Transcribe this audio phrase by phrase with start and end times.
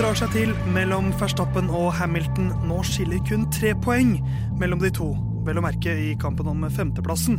[0.00, 2.46] Drar seg til mellom Verstappen og Hamilton.
[2.64, 4.14] Nå skiller kun tre poeng
[4.56, 5.10] mellom de to.
[5.44, 7.36] Vel å merke i kampen om femteplassen.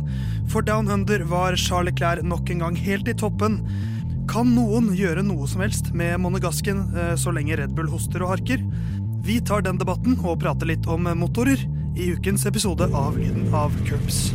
[0.52, 3.58] For Down Under var Charles Clair nok en gang helt i toppen.
[4.30, 8.36] Kan noen gjøre noe som helst med monegasken eh, så lenge Red Bull hoster og
[8.36, 8.62] harker?
[9.26, 11.66] Vi tar den debatten og prater litt om motorer
[11.98, 14.28] i ukens episode av Lyden av Curbs.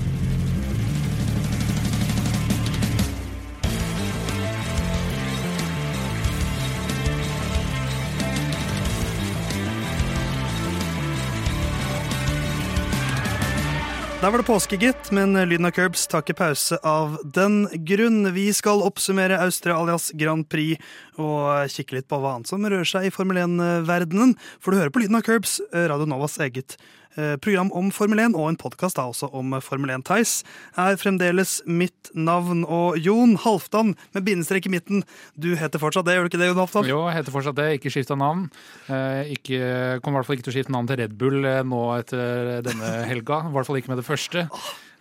[14.17, 18.23] Der var det påske, gitt, men lyden av curbs tar ikke pause av den grunn.
[18.33, 20.81] Vi skal oppsummere Australias Grand Prix
[21.21, 24.33] og kikke litt på hva annet som rører seg i Formel 1-verdenen.
[24.57, 27.06] For du hører på lyden av curbs, Radio Novas eget Eh,
[27.43, 30.41] program om Formel 1 og en podkast også om Formel 1 Theis,
[30.77, 32.63] er fremdeles mitt navn.
[32.63, 35.03] Og Jon Halvdan med bindestrek i midten,
[35.35, 36.49] du heter fortsatt det, gjør du ikke det?
[36.51, 36.89] Jon Halvdan?
[36.89, 37.69] Jo, jeg heter fortsatt det.
[37.77, 38.47] Ikke skifta navn.
[38.87, 39.61] Eh, ikke,
[40.03, 42.59] kommer i hvert fall ikke til å skifte navn til Red Bull eh, nå etter
[42.65, 43.43] denne helga.
[43.47, 44.47] I hvert fall ikke med det første.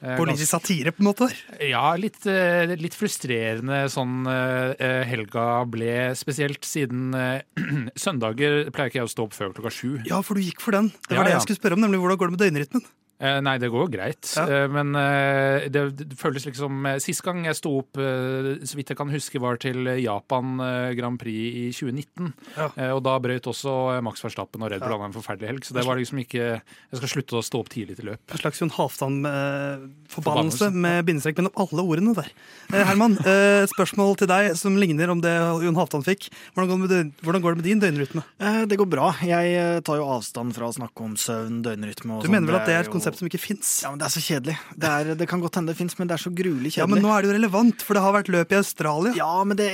[0.04, 1.28] Eh, Politisk satire, på en måte?
[1.64, 6.12] Ja, litt, eh, litt frustrerende sånn eh, helga ble.
[6.18, 7.16] Spesielt siden
[8.06, 9.90] søndager pleier ikke jeg å stå opp før klokka sju.
[10.08, 10.92] Ja, for du gikk for den.
[11.08, 12.86] Det var ja, det jeg skulle spørre om, nemlig hvordan går det med døgnrytmen?
[13.16, 14.28] Eh, nei, det går jo greit.
[14.36, 14.44] Ja.
[14.44, 18.98] Eh, men eh, det, det, føles liksom Sist gang jeg sto opp, så vidt jeg
[18.98, 20.60] kan huske, var til Japan
[20.96, 22.32] Grand Prix i 2019.
[22.56, 22.68] Ja.
[22.94, 23.72] Og da brøt også
[24.04, 25.08] Max Verstappen og Red Bull ja.
[25.08, 25.64] en forferdelig helg.
[25.66, 28.20] Så det var liksom ikke Jeg skal slutte å stå opp tidlig til løp.
[28.36, 32.30] En slags Jon Halvdan-forbannelse med bindestrek mellom alle ordene der.
[32.74, 36.28] Herman, et spørsmål til deg som ligner om det Jon Halvdan fikk.
[36.54, 38.26] Hvordan går, det med, hvordan går det med din døgnrytme?
[38.68, 39.10] Det går bra.
[39.26, 42.28] Jeg tar jo avstand fra å snakke om søvn, døgnrytme og sånn.
[42.28, 43.70] Du mener vel at det er et konsept konsept som ikke fins.
[43.84, 44.56] Ja, men Det er så kjedelig.
[44.74, 46.82] Det, er, det kan godt hende det fins, men det er så gruelig kjedelig.
[46.82, 49.12] Ja, Men nå er det jo relevant, for det har vært løp i Australia.
[49.16, 49.68] Ja, men det,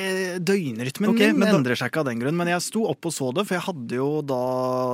[0.44, 2.37] døgnrytmen okay, min endrer seg ikke av den grunn.
[2.38, 4.43] Men jeg sto opp og så det, for jeg hadde jo da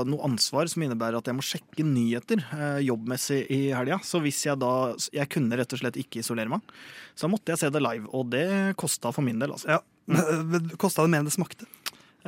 [0.08, 4.00] noe ansvar som innebærer at jeg må sjekke nyheter eh, jobbmessig i helga.
[4.06, 4.72] Så hvis jeg da
[5.14, 6.74] Jeg kunne rett og slett ikke isolere meg.
[7.18, 8.46] Så måtte jeg se det live, og det
[8.78, 9.78] kosta for min del, altså.
[9.78, 11.66] Ja, men Kosta det mer enn det smakte?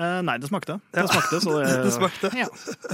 [0.00, 0.78] Eh, nei, det smakte.
[0.97, 2.31] Det smakte, så det, det, smakte.
[2.38, 2.47] Ja.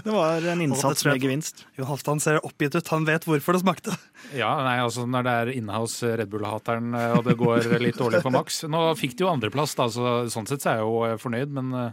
[0.03, 1.63] det var en innsats med gevinst.
[1.79, 2.93] Jo Halvdan ser oppgitt ut.
[2.95, 3.95] Han vet hvorfor det smakte.
[4.35, 8.25] Ja, nei, altså Når det er inhouse Red Bull-hateren eh, og det går litt dårlig
[8.25, 11.03] for Max Nå fikk de jo andreplass, da, så sånn sett så er jeg jo
[11.07, 11.91] eh, fornøyd, men Eh,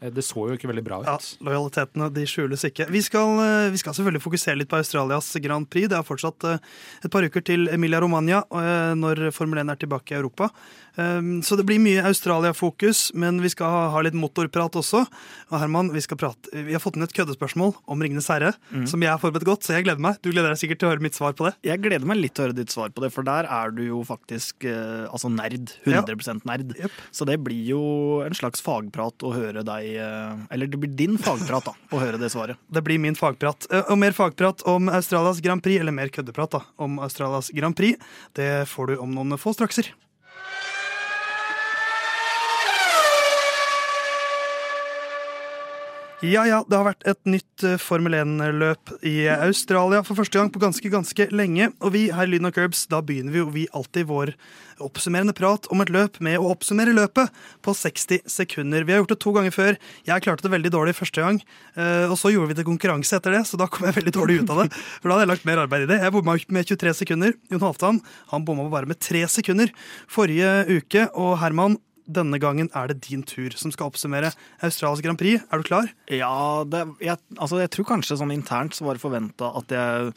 [0.00, 1.08] det så jo ikke veldig bra ut.
[1.08, 2.88] Ja, Lojalitetene de skjules ikke.
[2.92, 5.88] Vi skal, eh, vi skal, selvfølgelig fokusere litt på Australias Grand Prix.
[5.88, 6.58] Det er fortsatt eh,
[7.04, 8.42] et par uker til Emilia Romagna
[8.96, 10.50] når Formel 1 er tilbake i Europa.
[10.96, 15.02] Så det blir mye Australia-fokus, men vi skal ha litt motorprat også.
[15.50, 18.86] Og Herman, vi, prate, vi har fått inn et køddespørsmål om Ringenes herre, mm.
[18.88, 20.16] som jeg har forberedt godt, så jeg gleder meg.
[20.24, 21.52] Du gleder deg sikkert til å høre mitt svar på det?
[21.68, 23.82] Jeg gleder meg litt til å høre ditt svar på det, for der er du
[23.84, 25.76] jo faktisk altså nerd.
[25.84, 26.38] 100 ja.
[26.48, 26.72] nerd.
[26.80, 26.96] Yep.
[27.12, 27.82] Så det blir jo
[28.24, 32.20] en slags fagprat å høre deg Eh, eller det blir din fagprat, da, å høre
[32.20, 32.60] det svaret.
[32.68, 33.68] Det blir min fagprat.
[33.70, 37.76] Eh, og mer fagprat om Australias Grand Prix, eller mer køddeprat da, om Australias Grand
[37.76, 38.00] Prix,
[38.38, 39.92] det får du om noen få strakser.
[46.24, 50.48] Ja, ja, det har vært et nytt eh, Formel 1-løp i Australia for første gang
[50.48, 51.66] på ganske, ganske lenge.
[51.84, 54.32] Og vi her i Lyden og Curbs, da begynner vi jo vi alltid vår
[54.80, 58.86] oppsummerende prat om et løp med å oppsummere løpet på 60 sekunder.
[58.88, 59.76] Vi har gjort det to ganger før.
[60.08, 61.42] Jeg klarte det veldig dårlig første gang.
[61.76, 64.40] Eh, og så gjorde vi det konkurranse etter det, så da kom jeg veldig dårlig
[64.40, 64.70] ut av det.
[64.72, 66.00] For da hadde jeg lagt mer arbeid i det.
[66.00, 67.36] Jeg bomma med 23 sekunder.
[67.52, 68.00] Jon Halvdan
[68.32, 69.68] han bomma bare med tre sekunder
[70.08, 71.10] forrige uke.
[71.12, 71.76] Og Herman,
[72.06, 74.30] denne gangen er det din tur som skal oppsummere
[74.64, 75.42] Australias Grand Prix.
[75.50, 75.88] Er du klar?
[76.12, 80.12] Ja, det, jeg, altså jeg, tror kanskje sånn internt så var det forventa at jeg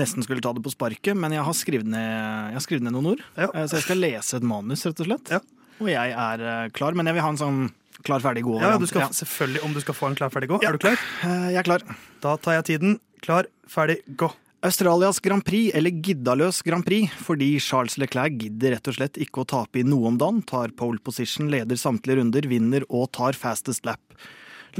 [0.00, 3.24] nesten skulle ta det på sparket, men jeg har skrevet ned, ned noen ord.
[3.36, 3.50] Ja.
[3.52, 5.34] Eh, så jeg skal lese et manus, rett og slett.
[5.36, 5.42] Ja.
[5.76, 7.60] Og jeg er eh, klar, men jeg vil ha en sånn
[8.06, 8.56] klar, ferdig, gå.
[8.62, 10.60] Ja, du skal, selvfølgelig om du skal få en klar, ferdig, gå.
[10.64, 11.00] Er du klar?
[11.26, 11.84] Eh, jeg er klar.
[12.24, 12.98] Da tar jeg tiden.
[13.24, 14.30] Klar, ferdig, gå.
[14.64, 19.42] Australias Grand Prix, eller giddaløs Grand Prix, fordi Charles Leclerc gidder rett og slett ikke
[19.42, 23.36] å tape i noe om dagen, tar pole position, leder samtlige runder, vinner og tar
[23.36, 24.00] fastest lap.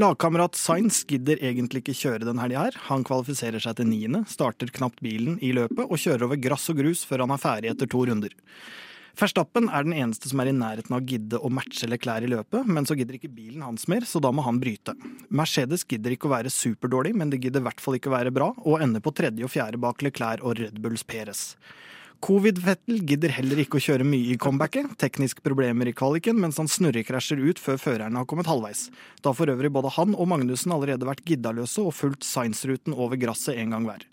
[0.01, 2.81] Lagkamerat Sainz gidder egentlig ikke kjøre den helga her.
[2.89, 6.81] Han kvalifiserer seg til niende, starter knapt bilen i løpet og kjører over grass og
[6.81, 8.33] grus før han er ferdig etter to runder.
[9.17, 12.29] Verstappen er den eneste som er i nærheten av å gidde å matche Leclerc i
[12.35, 14.93] løpet, men så gidder ikke bilen hans mer, så da må han bryte.
[15.33, 18.35] Mercedes gidder ikke å være superdårlig, men det gidder i hvert fall ikke å være
[18.37, 21.55] bra, og ender på tredje og fjerde bak Leclerc og Red Bulls Perez.
[22.27, 26.69] Covid-Vettel gidder heller ikke å kjøre mye i comebacket, tekniske problemer i kvaliken, mens han
[26.69, 28.87] snurrekrasjer ut før førerne har kommet halvveis.
[29.25, 33.61] Da for øvrig både han og Magnussen allerede vært giddaløse og fulgt Science-ruten over gresset
[33.61, 34.05] en gang hver.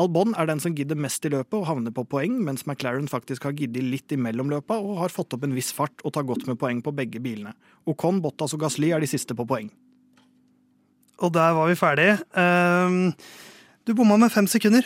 [0.00, 3.46] Albon er den som gidder mest i løpet og havner på poeng, mens McLaren faktisk
[3.46, 6.48] har giddet litt imellom løpa og har fått opp en viss fart og tar godt
[6.50, 7.54] med poeng på begge bilene.
[7.90, 9.70] Ocon, Bottas og Gasly er de siste på poeng.
[11.22, 12.18] og der var vi ferdige.
[12.34, 13.14] Um,
[13.86, 14.82] du bomma med fem sekunder.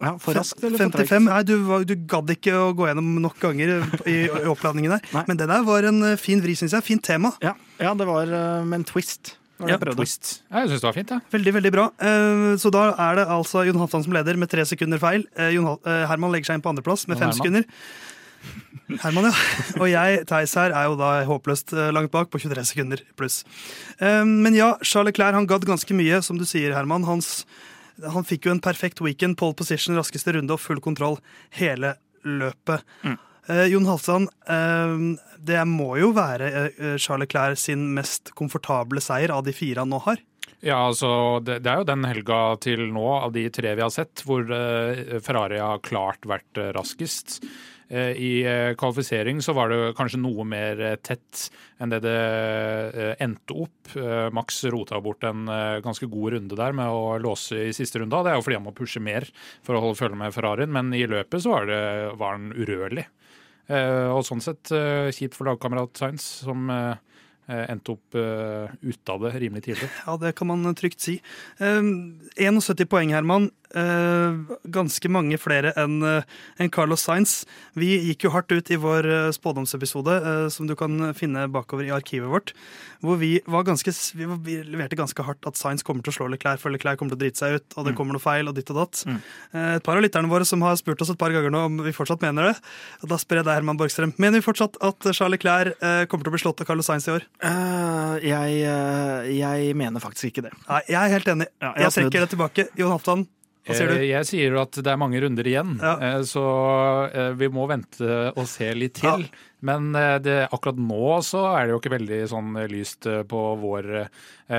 [0.00, 1.26] Ja, For raskt eller for 55?
[1.28, 4.16] Nei, du, du gadd ikke å gå gjennom nok ganger i, i
[4.52, 5.04] oppladningen der.
[5.12, 5.24] Nei.
[5.28, 6.86] Men det der var en eh, fin vri, syns jeg.
[6.86, 7.34] Fint tema.
[7.44, 9.36] Ja, ja det var uh, med en twist.
[9.68, 9.76] Ja.
[9.78, 10.42] Twist.
[10.50, 11.20] Ja, jeg syns det var fint, Ja.
[11.32, 11.84] Veldig, veldig bra.
[12.00, 15.26] Eh, Så da er det altså Jon Halvdan som leder med tre sekunder feil.
[15.36, 17.36] Eh, eh, Herman legger seg inn på andreplass med fem Herman?
[17.36, 17.64] sekunder.
[19.02, 19.32] Herman, ja.
[19.80, 23.44] Og jeg, Theis her, er jo da håpløst langt bak på 23 sekunder pluss.
[24.00, 27.04] Men ja, Charles Leclerc han gadd ganske mye, som du sier, Herman.
[27.04, 27.44] Hans,
[28.02, 31.18] han fikk jo en perfekt weekend, pole position, raskeste runde og full kontroll
[31.50, 32.82] hele løpet.
[33.48, 34.96] Eh, Jon Halvdan, eh,
[35.38, 39.92] det må jo være eh, Charles Leclerc sin mest komfortable seier av de fire han
[39.92, 40.20] nå har.
[40.60, 43.92] Ja, altså, det, det er jo den helga til nå, av de tre vi har
[43.94, 47.38] sett, hvor eh, Ferrari har klart vært eh, raskest.
[47.88, 48.32] Eh, I
[48.78, 51.46] kvalifisering så var det kanskje noe mer tett
[51.80, 53.94] enn det det endte opp.
[54.36, 55.48] Max rota bort en
[55.82, 58.20] ganske god runde der med å låse i siste runde.
[58.20, 59.24] Det er jo fordi han må pushe mer
[59.64, 61.80] for å holde følge med Ferrarien, men i løpet så var, det,
[62.20, 63.08] var han urørlig.
[63.70, 66.96] Eh, og sånn sett eh, kjipt for lagkamerat Sainz, som eh,
[67.50, 69.88] endte opp uh, ute av det rimelig tidlig.
[70.06, 71.16] Ja, det kan man trygt si.
[71.58, 71.80] Eh,
[72.38, 73.48] 71 poeng, Herman.
[73.70, 76.26] Eh, ganske mange flere enn eh,
[76.58, 77.44] enn Carlos Sainz.
[77.78, 80.16] Vi gikk jo hardt ut i vår eh, spådomsepisode,
[80.50, 82.52] som du kan finne bakover i arkivet vårt,
[83.04, 86.60] hvor vi, var ganske, vi, leverte ganske hardt at Sainz kommer til å slå Leclerc,
[86.62, 88.72] for Leclerc kommer til å drite seg ut, og det kommer noe feil, og ditt
[88.74, 89.04] og datt.
[89.06, 91.80] Eh, et par av lytterne våre som har spurt oss et par ganger nå om
[91.86, 92.56] vi fortsatt mener det.
[93.04, 95.78] Og da spør jeg deg, Herman Borgstrøm, mener vi fortsatt at Charles Leclerc
[96.10, 97.26] kommer til å bli slått av Carlos Sainz i år?
[97.44, 98.62] Uh, jeg,
[99.38, 100.54] jeg mener faktisk ikke det.
[100.66, 101.52] Nei, jeg er helt enig.
[101.62, 102.66] Ja, jeg jeg trekker det tilbake.
[102.78, 103.24] Jon Halvdan,
[103.66, 104.04] hva sier Eh, du?
[104.08, 105.94] Jeg sier at det er mange runder igjen, Ja.
[106.00, 106.44] eh, så
[107.14, 109.28] eh, vi må vente og se litt til.
[109.66, 113.22] Men eh, det, akkurat nå så er det jo ikke veldig sånn eh, lyst eh,
[113.28, 113.90] på vår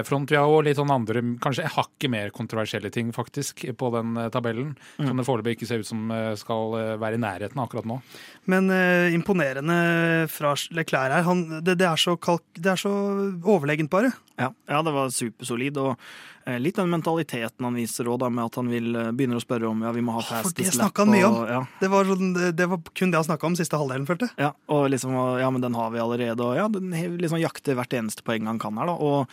[0.07, 0.31] front.
[0.31, 4.31] Vi har jo litt sånn andre, kanskje hakket mer kontroversielle ting faktisk på den tabellen.
[4.31, 4.69] tabellen.
[4.95, 6.05] Som det foreløpig ikke ser ut som
[6.39, 7.97] skal være i nærheten akkurat nå.
[8.47, 9.75] Men eh, imponerende
[10.31, 11.25] fra Leclerc her.
[11.27, 12.91] Han, det, det, er så kalk, det er så
[13.43, 14.13] overlegent, bare.
[14.39, 15.77] Ja, ja det var supersolid.
[15.83, 19.83] Og litt den mentaliteten han viser òg, med at han vil, begynner å spørre om
[19.85, 20.79] ja, vi må ha For fastest det lap.
[20.79, 21.35] snakka han mye om.
[21.43, 24.07] og- Ja, Det var, sånn, det, det var kun det han snakka om siste halvdelen,
[24.07, 24.37] følte jeg.
[24.47, 26.45] ja, og liksom, ja, men den har vi allerede.
[26.45, 28.95] Og ja, den liksom jakter hvert eneste poeng han kan her, da.
[28.99, 29.31] Og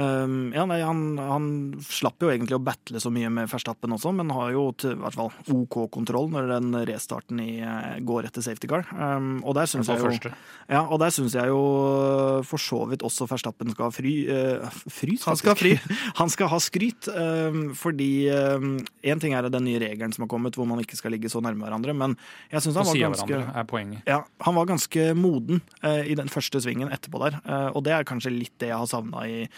[0.00, 1.46] ehm, ja, nei, han, han
[1.84, 5.00] slapp jo egentlig å battle så mye med Verstappen også, men har jo til, i
[5.02, 8.86] hvert fall OK kontroll når den restarten i, eh, går etter safety car.
[8.92, 10.32] Um, og der syns jeg jo første.
[10.70, 14.14] Ja, og der syns jeg jo øh, for så vidt også Verstappen skal ha fry,
[14.28, 15.26] uh, frys.
[15.28, 15.74] Han skal ha.
[16.22, 20.56] Han skal ha skryt, um, fordi én ting er den nye regelen som har kommet,
[20.58, 22.16] hvor man ikke skal ligge så nærme hverandre, men
[22.52, 26.92] jeg syns han var ganske ja, han var ganske moden uh, i den første svingen
[26.92, 27.38] etterpå der.
[27.46, 29.48] uh, og det er kanskje litt det jeg har savna av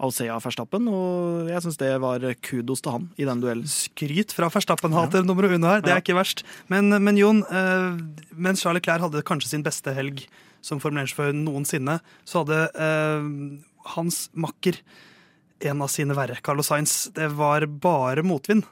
[0.00, 0.88] av Verstappen.
[0.88, 3.66] Og jeg syns det var kudos til han i den duellen.
[3.68, 5.80] Skryt fra Verstappen-hater nummer uno her.
[5.80, 5.96] Det Ja.
[5.96, 6.42] er ikke verst.
[6.68, 7.98] Men, men Jon, eh,
[8.34, 10.26] mens Charles Clair hadde kanskje sin beste helg
[10.62, 13.60] som Formel 1-sjåfør noensinne, så hadde eh,
[13.96, 14.78] hans makker
[15.64, 16.40] en av sine verre.
[16.42, 17.10] Carlos Sainz.
[17.14, 18.64] Det var bare motvind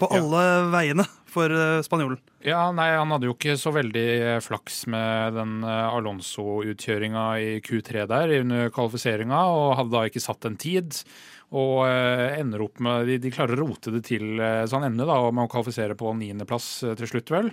[0.00, 0.20] på Ja.
[0.22, 2.18] alle veiene for eh, spanjolen.
[2.42, 7.50] Ja, nei, Han hadde jo ikke så veldig eh, flaks med den eh, Alonso-utkjøringa i
[7.64, 11.02] Q3 der under kvalifiseringa, og hadde da ikke satt en tid.
[11.50, 14.86] Og eh, ender opp med, de, de klarer å rote det til, sånn så han
[14.92, 17.50] ender da og man kvalifiserer på niendeplass eh, til slutt, vel.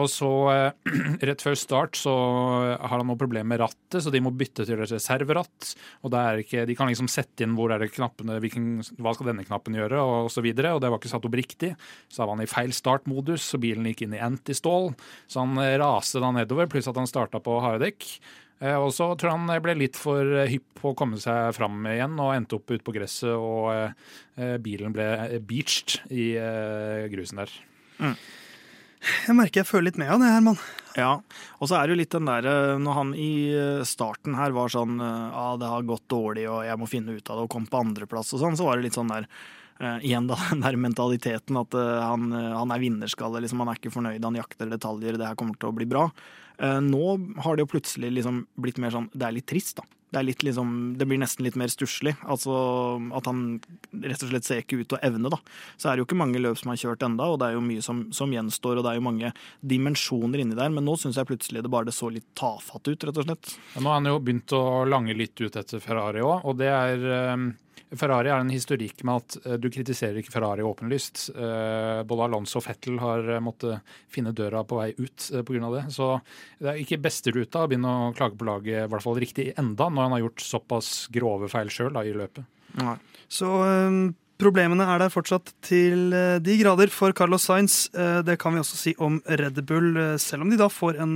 [0.00, 0.94] Og så, eh,
[1.28, 2.14] rett før start, så
[2.80, 5.74] har han noe problem med rattet, så de må bytte til et reserveratt.
[6.04, 9.12] Og det er ikke, de kan liksom sette inn hvor er det knappene, hvilken, hva
[9.16, 10.72] skal denne knappen gjøre, og så videre.
[10.76, 11.74] Og det var ikke satt opp riktig.
[12.08, 14.94] Så var han i feil startmodus, så bilen gikk inn i antistall.
[15.28, 18.10] Så han eh, raste da nedover, pluss at han starta på harde dekk.
[18.60, 21.52] Eh, Og så tror jeg han ble litt for eh, hypp på å komme seg
[21.56, 26.30] fram igjen, og endte opp ute på gresset, og eh, bilen ble beached i
[27.12, 27.52] grusen der.
[29.26, 30.58] Jeg merker jeg føler litt med av det, Herman.
[30.96, 31.10] Ja,
[31.60, 33.28] og så er det jo litt den der eh, Når han i
[33.84, 37.28] starten her var sånn Ja, Ja, det har gått dårlig, og jeg må finne ut
[37.30, 39.28] av det, og kom på andreplass og sånn, så var det litt sånn der
[39.80, 43.42] eh, igjen da, den der mentaliteten at uh, han, eh, han er vinnerskalle.
[43.44, 46.08] Liksom, han er ikke fornøyd, han jakter detaljer, det her kommer til å bli bra.
[46.60, 49.84] Uh, nå har det jo plutselig liksom blitt mer sånn Det er litt trist, da.
[50.14, 52.14] Det, litt, liksom, det blir nesten litt mer stusslig.
[52.24, 52.54] Altså
[53.18, 53.58] at han
[54.04, 55.40] rett og slett ser ikke ut til å evne, da.
[55.76, 57.64] Så er det jo ikke mange løp som er kjørt enda, og det er jo
[57.66, 59.32] mye som, som gjenstår, og det er jo mange
[59.66, 60.72] dimensjoner inni der.
[60.72, 63.52] Men nå syns jeg plutselig det bare det så litt tafatt ut, rett og slett.
[63.74, 66.70] Ja, Nå har han jo begynt å lange litt ut etter Ferrari òg, og det
[66.70, 67.36] er eh,
[67.94, 71.28] Ferrari er en historikk med at uh, du kritiserer ikke Ferrari åpenlyst.
[71.36, 75.70] Uh, både Alonso og Fettel har måttet finne døra på vei ut pga.
[75.76, 75.86] det.
[75.94, 76.10] Så
[76.58, 79.52] det er ikke beste ruta å begynne å klage på laget i hvert fall riktig
[79.54, 82.46] enda, når han har gjort såpass grove feil sjøl i løpet.
[82.82, 82.98] Nei.
[83.28, 86.10] Så um Problemene er der fortsatt til
[86.44, 87.86] de grader for Carlos Sainz.
[87.96, 91.14] Det kan vi også si om Red Bull, selv om de da får en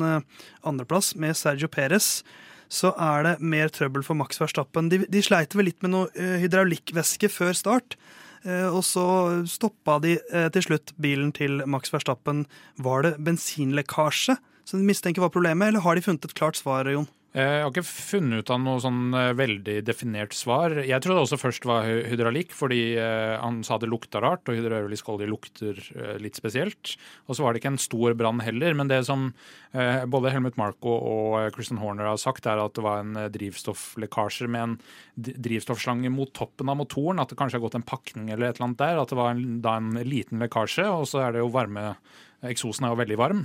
[0.64, 2.22] andreplass med Sergio Perez
[2.70, 4.88] så er det mer trøbbel for Max Verstappen.
[4.92, 7.98] De, de sleit vel litt med noe uh, hydraulikkvæske før start.
[8.46, 9.04] Uh, og så
[9.50, 12.46] stoppa de uh, til slutt bilen til Max Verstappen.
[12.80, 14.38] Var det bensinlekkasje
[14.70, 17.10] som de mistenker var problemet, eller har de funnet et klart svar, Jon?
[17.30, 20.72] Eh, jeg har ikke funnet ut av noe sånn eh, veldig definert svar.
[20.82, 25.12] Jeg trodde også først var hydraulikk, fordi eh, han sa det lukta rart, og hydraulisk
[25.14, 25.78] olje lukter
[26.18, 26.96] litt spesielt.
[27.30, 29.30] Og så var det ikke en stor brann heller, men det som
[29.70, 34.64] både Helmut Marko og Christian Horner har sagt, er at det var en drivstofflekkasje med
[34.64, 34.72] en
[35.14, 37.22] drivstoffslange mot toppen av motoren.
[37.22, 38.98] At det kanskje har gått en pakning eller et eller annet der.
[38.98, 41.92] At det var en, da en liten lekkasje, og så er det jo varme
[42.50, 43.44] Eksosen er jo veldig varm.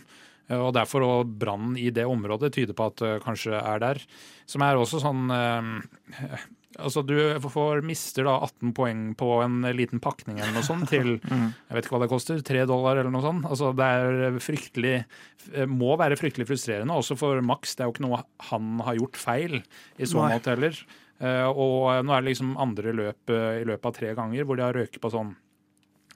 [0.49, 4.03] Eh, og Derfor og brannen i det området tyder på at det kanskje er der.
[4.49, 10.01] Som er også sånn eh, Altså, du får, mister da 18 poeng på en liten
[10.03, 11.45] pakning eller noe sånt til mm.
[11.69, 13.47] jeg vet ikke hva det koster, 3 dollar eller noe sånt.
[13.47, 14.97] Altså, det er fryktelig,
[15.53, 17.77] eh, må være fryktelig frustrerende, også for Max.
[17.77, 20.83] Det er jo ikke noe han har gjort feil i så måte heller.
[21.55, 24.75] Og nå er det liksom andre løp i løpet av tre ganger hvor de har
[24.75, 25.29] røket på sånn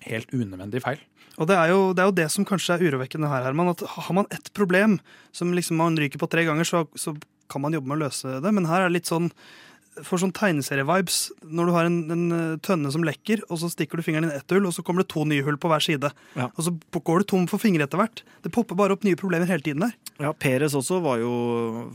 [0.07, 1.01] helt unødvendig feil.
[1.39, 3.71] Og det er, jo, det er, jo, det som kanskje er urovekkende her, Herman.
[3.71, 4.97] at Har man ett problem
[5.31, 7.15] som liksom man ryker på tre ganger, så, så,
[7.49, 8.51] kan man jobbe med å løse det.
[8.53, 9.31] Men her er det litt sånn
[10.05, 13.99] får sånn tegneserie-vibes når du har en, en, eh, tønne som lekker, og så stikker
[13.99, 15.83] du fingeren inn i ett hull, og så kommer det to nye hull på hver
[15.83, 16.11] side.
[16.35, 16.49] Ja.
[16.53, 18.23] Og så går du tom for fingre etter hvert.
[18.43, 19.95] Det popper bare opp nye problemer hele tiden der.
[20.19, 21.31] Ja, Peres også var jo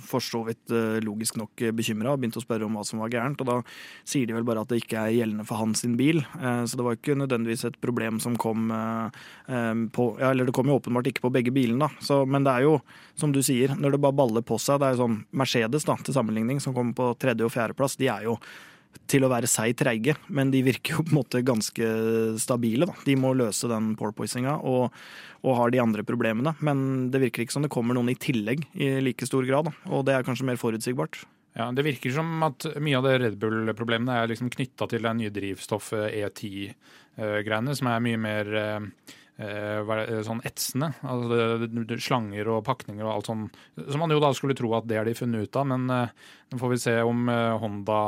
[0.00, 3.12] for så vidt eh, logisk nok bekymra og begynte å spørre om hva som var
[3.12, 3.42] gærent.
[3.44, 3.58] Og da
[4.08, 6.22] sier de vel bare at det ikke er gjeldende for hans sin bil.
[6.40, 8.70] Eh, så det var ikke nødvendigvis et problem som kom
[9.94, 12.04] på Ja, eller det kom jo åpenbart ikke på begge bilene, da.
[12.04, 12.78] Så, men det er jo,
[13.18, 15.96] som du sier, når det bare baller på seg Det er jo sånn Mercedes, da,
[16.00, 18.38] til sammenligning, som kommer på tredje- og fjerdeplass de er jo
[19.10, 21.88] til å være seg treige, men de virker jo på en måte ganske
[22.40, 22.88] stabile.
[22.88, 22.94] Da.
[23.04, 24.94] De må løse den porpoisinga og,
[25.42, 26.54] og har de andre problemene.
[26.64, 29.74] Men det virker ikke som det kommer noen i tillegg i like stor grad, da.
[29.90, 31.24] og det er kanskje mer forutsigbart.
[31.54, 35.12] Ja, Det virker som at mye av det Red Bull-problemene er liksom knytta til det
[35.20, 40.92] nye drivstoffet E10-greiene, som er mye mer eh, Eh, sånn etsende.
[41.02, 43.48] Altså slanger og pakninger og alt sånn.
[43.88, 46.28] Som man jo da skulle tro at det har de funnet ut av, men uh,
[46.52, 47.98] nå får vi se om uh, Honda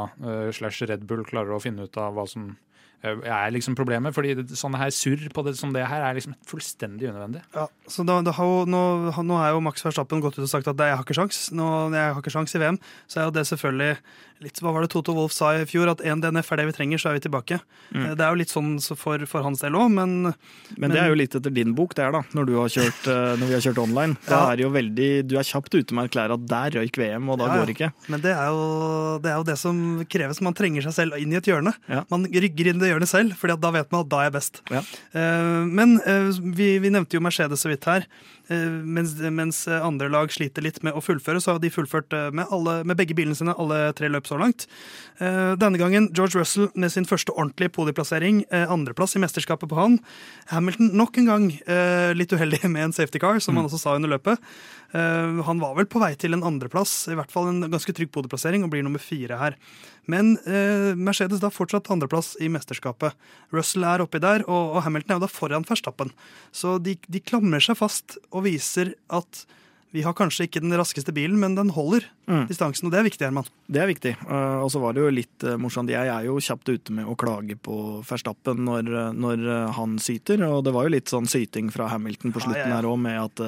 [0.54, 2.52] slash Red Bull klarer å finne ut av hva som
[3.06, 4.14] er liksom problemet.
[4.14, 7.42] fordi sånne her surr på det som det her er liksom fullstendig unødvendig.
[7.54, 10.50] Ja, så da, da har jo, nå, nå er jo Max Verstappen gått ut og
[10.50, 11.50] sagt at jeg har ikke sjans.
[11.52, 13.92] Nå, jeg har ikke sjans i VM, så er jo det selvfølgelig
[14.44, 15.90] litt Hva var det Toto Wolff sa i fjor?
[15.92, 17.58] At en DNF er det vi trenger, så er vi tilbake.
[17.94, 18.06] Mm.
[18.18, 21.10] Det er jo litt sånn for, for hans del òg, men, men, men det er
[21.12, 22.22] jo litt etter din bok, det er da.
[22.36, 23.08] Når, har kjørt,
[23.40, 24.18] når vi har kjørt online.
[24.26, 24.40] Ja.
[24.52, 27.38] er jo veldig, du er kjapt ute med å erklære at der røyk VM, og
[27.40, 27.88] da ja, går det ikke.
[28.12, 28.64] Men det er, jo,
[29.22, 29.78] det er, jo, det som
[30.12, 30.40] kreves.
[30.44, 31.72] Man trenger seg selv inn i et hjørne.
[31.88, 32.02] Ja.
[32.12, 34.62] Man rygger inn det hjørnet selv, for da vet man at da er jeg best.
[35.14, 35.96] Uh, men
[36.58, 38.08] vi, vi nevnte jo Mercedes så vidt her.
[38.48, 42.28] Eh, mens, mens, andre lag sliter litt med å fullføre, så har de fullført eh,
[42.30, 44.66] med, alle, med begge bilene sine alle tre løp så langt.
[45.18, 48.44] Eh, denne gangen George Russell med sin første ordentlige podieplassering.
[48.52, 49.98] Andreplass i mesterskapet på han.
[50.52, 51.50] Hamilton nok en gang
[52.16, 53.70] litt uheldig med en safety car, som han mm.
[53.70, 54.42] også sa under løpet.
[54.92, 58.64] Han var vel på vei til en andreplass, i hvert fall en ganske trygg podieplassering,
[58.64, 59.58] og blir nummer fire her.
[60.10, 63.14] Men eh, Mercedes da fortsatt andreplass i mesterskapet.
[63.54, 66.12] Russell er oppi der, og, og Hamilton er jo da foran Verstappen.
[66.54, 69.44] Så de, de klamrer seg fast og viser at
[69.94, 72.46] vi har kanskje ikke den raskeste bilen, men den holder mm.
[72.50, 73.46] distansen, og det er viktig, Herman.
[73.70, 74.12] Det er viktig.
[74.26, 75.90] Uh, og så var det jo litt uh, morsomt.
[75.92, 77.76] Jeg er jo kjapt ute med å klage på
[78.06, 79.44] Verstappen når, uh, når
[79.76, 82.74] han syter, og det var jo litt sånn syting fra Hamilton på slutten ja, ja,
[82.74, 82.80] ja.
[82.80, 83.42] her òg, med at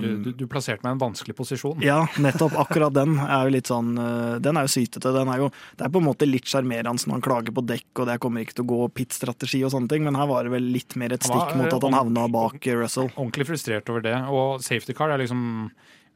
[0.00, 1.80] du, du, du, plasserte meg i en vanskelig posisjon.
[1.84, 2.56] Ja, nettopp.
[2.66, 3.94] Akkurat den er jo litt sånn
[4.42, 5.12] Den er jo sytete.
[5.14, 7.88] Den er jo, det er på en måte litt sjarmerende når han klager på dekk,
[8.02, 10.54] og det kommer ikke til å gå pit-strategi og sånne ting, men her var det
[10.56, 13.10] vel litt mer et stikk mot at han havna bak Russell.
[13.14, 14.16] Ordentlig frustrert over det.
[14.32, 15.44] Og safety car er liksom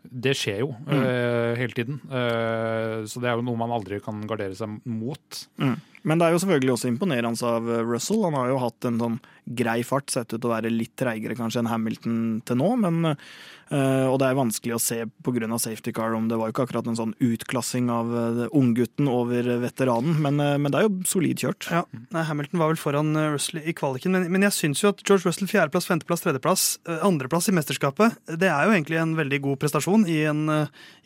[0.00, 0.92] det skjer jo mm.
[0.96, 2.00] uh, hele tiden.
[2.08, 5.42] Uh, så det er jo noe man aldri kan gardere seg mot.
[5.60, 5.76] Mm.
[6.02, 8.24] Men det er jo selvfølgelig også imponerende av Russell.
[8.24, 11.36] Han har jo hatt en sånn grei fart, sett ut til å være litt treigere
[11.38, 12.68] kanskje enn Hamilton til nå.
[12.84, 15.58] Men, uh, og det er vanskelig å se pga.
[15.58, 18.12] safety car om det var jo ikke akkurat en sånn utklassing av
[18.56, 21.68] unggutten over veteranen, men, men, det er jo solid kjørt.
[21.72, 21.84] Ja,
[22.28, 25.50] Hamilton var vel foran Russell i kvaliken, men, men jeg syns jo at George Russell
[25.50, 26.66] fjerdeplass, femteplass, tredjeplass,
[27.00, 30.44] andreplass i mesterskapet, det er jo egentlig en veldig god prestasjon i en,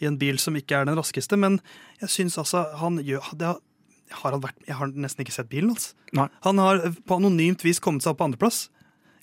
[0.02, 1.60] i en bil som ikke er den raskeste, men
[2.02, 3.54] jeg syns altså han gjør det,
[4.20, 5.92] har han vært, Jeg har nesten ikke sett bilen hans.
[6.12, 6.28] Altså.
[6.46, 8.68] Han har på anonymt vis kommet seg opp på andreplass.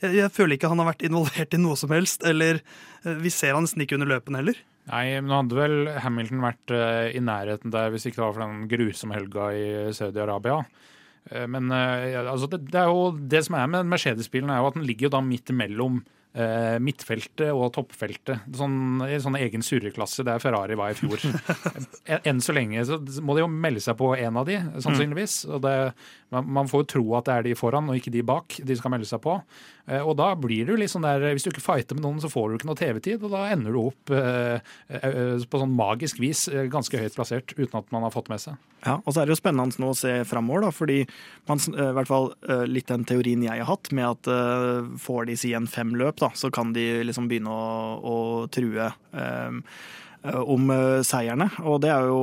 [0.02, 2.26] Jeg, jeg føler ikke han har vært involvert i noe som helst.
[2.28, 4.60] Eller eh, vi ser han nesten ikke under løpen heller.
[4.90, 8.34] Nei, men nå hadde vel Hamilton vært uh, i nærheten der hvis ikke det var
[8.34, 10.64] for den grusomme helga i Saudi-Arabia.
[11.30, 14.72] Uh, men uh, altså det, det, er jo det som er med Mercedes-bilen, er jo
[14.72, 18.46] at den ligger jo da midt imellom eh, midtfeltet og toppfeltet.
[18.56, 21.20] Sånn, I sånn egen surreklasse der Ferrari var i fjor.
[22.30, 25.42] Enn så lenge så må de jo melde seg på en av de, sannsynligvis.
[25.52, 25.76] Og det,
[26.32, 28.94] man, får jo tro at det er de foran og ikke de bak de skal
[28.94, 29.36] melde seg på.
[29.92, 32.22] Eh, og da blir det jo litt sånn der Hvis du ikke fighter med noen,
[32.24, 35.76] så får du ikke noe TV-tid, og da ender du opp eh, eh, på sånn
[35.76, 38.60] magisk vis eh, ganske høyt plassert uten at man har fått med seg.
[38.86, 41.04] Ja, og så er det jo spennende nå å se framover, da, fordi
[41.50, 42.32] man, i hvert fall
[42.66, 46.32] litt den teorien jeg har hatt, med at får de si en fem løp, da,
[46.38, 47.66] så kan de liksom begynne å,
[47.98, 48.16] å
[48.54, 49.64] true um,
[50.22, 50.70] om
[51.02, 51.48] seierne.
[51.66, 52.22] Og det er jo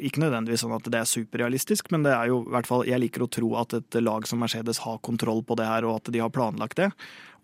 [0.00, 3.02] ikke nødvendigvis sånn at det er superrealistisk, men det er jo i hvert fall Jeg
[3.02, 6.08] liker å tro at et lag som Mercedes har kontroll på det her, og at
[6.14, 6.88] de har planlagt det.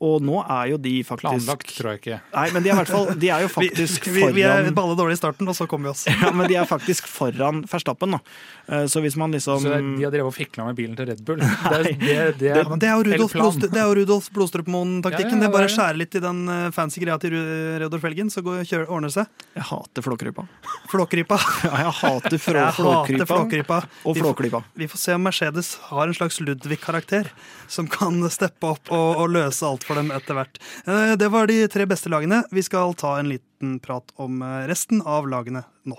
[0.00, 2.18] Og nå er jo de faktisk Planlagt, tror jeg ikke.
[2.32, 5.18] Nei, men de er, fall, de er jo faktisk vi, vi, vi er balle dårlig
[5.18, 6.06] i starten, og så kommer vi oss.
[6.22, 8.22] ja, men de er faktisk foran Verstappen, da.
[8.70, 11.24] Eh, så hvis man liksom Så de har drevet og fikla med bilen til Red
[11.26, 11.40] Bull?
[11.70, 11.96] Det, er, det,
[12.38, 15.36] det, er, det, er Rudolf, det er jo Rudolf Blodstrup-Moen-taktikken.
[15.36, 17.34] Ja, ja, det er bare å skjære litt i den eh, fancy greia til
[17.82, 19.46] Rudolf-felgen, så går, kjører, ordner det seg.
[19.56, 20.44] Jeg hater flåkrypa.
[20.92, 21.38] Flåkrypa.
[21.66, 23.80] ja, jeg hater flåkrypa.
[24.04, 24.62] Og flåklypa.
[24.78, 27.30] Vi, får se om Mercedes har en slags Ludvig-karakter
[27.70, 30.60] som kan steppe opp og, og løse alt for dem etter hvert.
[30.86, 32.44] Eh, det var de tre beste lagene.
[32.54, 35.98] Vi skal ta en liten prat om resten av lagene nå.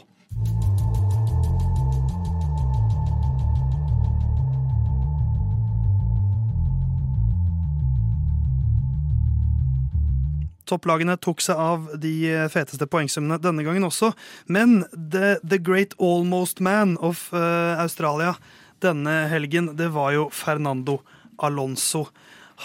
[10.72, 12.16] Topplagene tok seg av de
[12.54, 14.14] feteste poengsummene denne gangen også.
[14.48, 18.38] Men the, the great almost man of uh, Australia
[18.82, 21.00] denne helgen, det var jo Fernando
[21.42, 22.08] Alonso.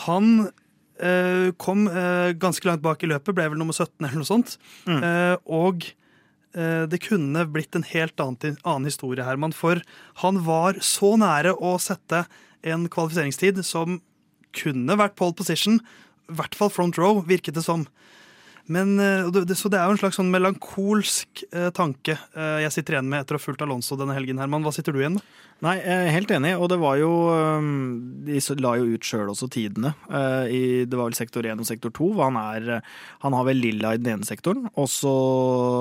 [0.07, 4.29] Han uh, kom uh, ganske langt bak i løpet, ble vel nummer 17 eller noe
[4.29, 4.57] sånt.
[4.89, 4.99] Mm.
[5.03, 5.87] Eh, og
[6.57, 9.55] eh, det kunne blitt en helt annen, annen historie, Herman.
[9.57, 9.83] For
[10.23, 12.25] han var så nære å sette
[12.67, 14.01] en kvalifiseringstid som
[14.57, 15.81] kunne vært pole position.
[16.27, 17.87] Hvert fall front row, virket det som.
[18.73, 23.11] Men, eh, så det er jo en slags sånn melankolsk eh, tanke jeg sitter igjen
[23.11, 24.41] med etter å ha fulgt Alonso denne helgen.
[24.41, 24.65] Herman.
[24.65, 25.35] Hva sitter du igjen med?
[25.65, 27.09] Nei, jeg er helt enig, og det var jo
[28.27, 29.95] De la jo ut sjøl også tidene.
[30.05, 32.09] Det var vel sektor 1 og sektor 2.
[32.19, 32.83] Han, er,
[33.23, 35.15] han har vel lilla i den ene sektoren, og så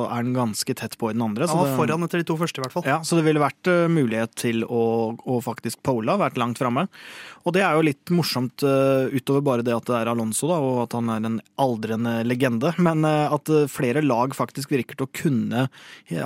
[0.06, 1.50] er han ganske tett på i den andre.
[1.52, 2.88] Han var foran etter de to første, i hvert fall.
[2.88, 6.88] Ja, Så det ville vært mulighet til å, å faktisk pole, vært langt framme.
[7.44, 10.86] Og det er jo litt morsomt utover bare det at det er Alonso, da, og
[10.86, 15.68] at han er en aldrende legende, men at flere lag faktisk virker til å kunne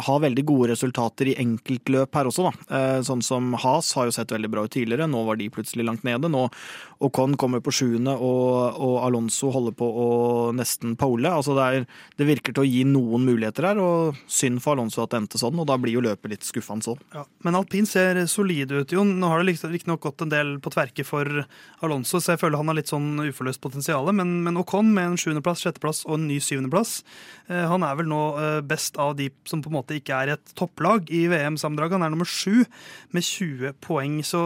[0.07, 2.83] ha veldig gode resultater i enkeltløp her også, da.
[3.05, 5.07] Sånn som Has har jo sett veldig bra ut tidligere.
[5.09, 6.31] Nå var de plutselig langt nede.
[6.31, 6.47] Nå
[6.99, 10.07] Ocon kommer på sjuende, og, og, Alonso holder på å
[10.55, 11.29] nesten pole.
[11.31, 11.85] Altså det, er,
[12.19, 15.39] det, virker til å gi noen muligheter her, og synd for Alonso at det endte
[15.39, 15.62] sånn.
[15.63, 16.99] Og da blir jo løpet litt skuffende sånn.
[17.15, 19.15] Ja, men alpin ser solid ut, Jon.
[19.21, 21.45] Nå har det riktignok gått en del på tverke for
[21.85, 24.12] Alonso, så jeg føler han har litt sånn uforløst potensial.
[24.15, 26.99] Men, men Ocon med en sjuendeplass, sjetteplass og en ny syvendeplass,
[27.49, 30.34] eh, han er vel nå eh, best av de som på en måte ikke er
[30.36, 31.99] et topplag i VM-sammendraget.
[31.99, 32.65] Han er nummer sju
[33.15, 34.19] med 20 poeng.
[34.25, 34.43] Så,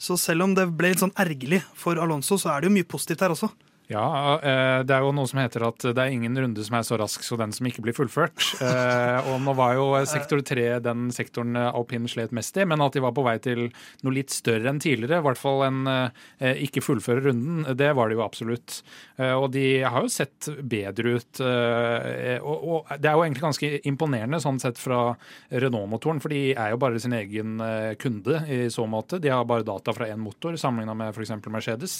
[0.00, 2.90] så selv om det ble litt sånn ergerlig for Alonso, så er det jo mye
[2.94, 3.52] positivt her også.
[3.92, 6.84] Ja, eh, det er jo noe som heter at det er ingen runde som er
[6.86, 8.40] så rask som den som ikke blir fullført.
[8.62, 12.94] Eh, og nå var jo sektor tre den sektoren alpin slet mest i, men at
[12.96, 13.66] de var på vei til
[14.04, 18.16] noe litt større enn tidligere, i hvert fall eh, ikke fullføre runden, det var det
[18.16, 18.78] jo absolutt.
[19.22, 21.40] Og de har jo sett bedre ut.
[21.42, 25.12] Og det er jo egentlig ganske imponerende sånn sett fra
[25.50, 27.60] Renault-motoren, for de er jo bare sin egen
[28.02, 29.20] kunde i så måte.
[29.22, 31.34] De har bare data fra én motor, sammenligna med f.eks.
[31.52, 31.96] Mercedes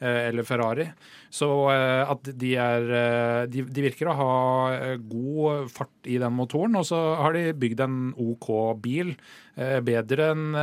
[0.00, 0.88] eller Ferrari.
[1.34, 4.34] Så eh, at de er eh, de, de, virker å ha
[4.76, 8.50] eh, god fart i den motoren, og så har de bygd en OK
[8.84, 9.14] bil.
[9.54, 10.56] Bedre enn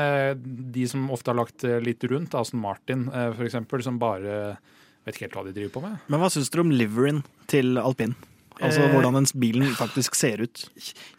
[0.76, 3.56] de som ofte har lagt litt rundt, Aston Martin f.eks.,
[3.86, 4.58] som bare
[5.06, 6.02] vet ikke helt hva de driver på med.
[6.12, 8.18] Men hva syns dere om liveryen til alpin?
[8.60, 10.66] Altså hvordan den bilen faktisk ser ut.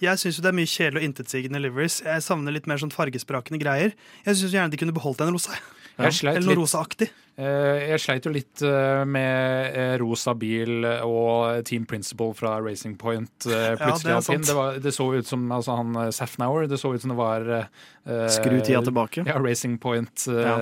[0.04, 2.02] Jeg syns det er mye kjedelig og intetsigende liveries.
[2.04, 3.96] Jeg savner litt mer sånn fargesprakende greier.
[4.26, 5.56] Jeg syns gjerne de kunne beholdt en rosa.
[5.98, 6.08] Ja.
[6.08, 7.10] Eller noe rosaaktig.
[7.32, 12.98] Eh, jeg sleit jo litt eh, med eh, rosa bil og Team Principle fra Racing
[13.00, 13.32] Point.
[13.46, 16.68] Plutselig ja, det, det, var, det, så ut som altså, han Safnauer.
[16.68, 19.24] Det så ut som det var uh, Skru tida tilbake.
[19.28, 20.26] Ja, Racing Point.
[20.28, 20.56] Uh, ja.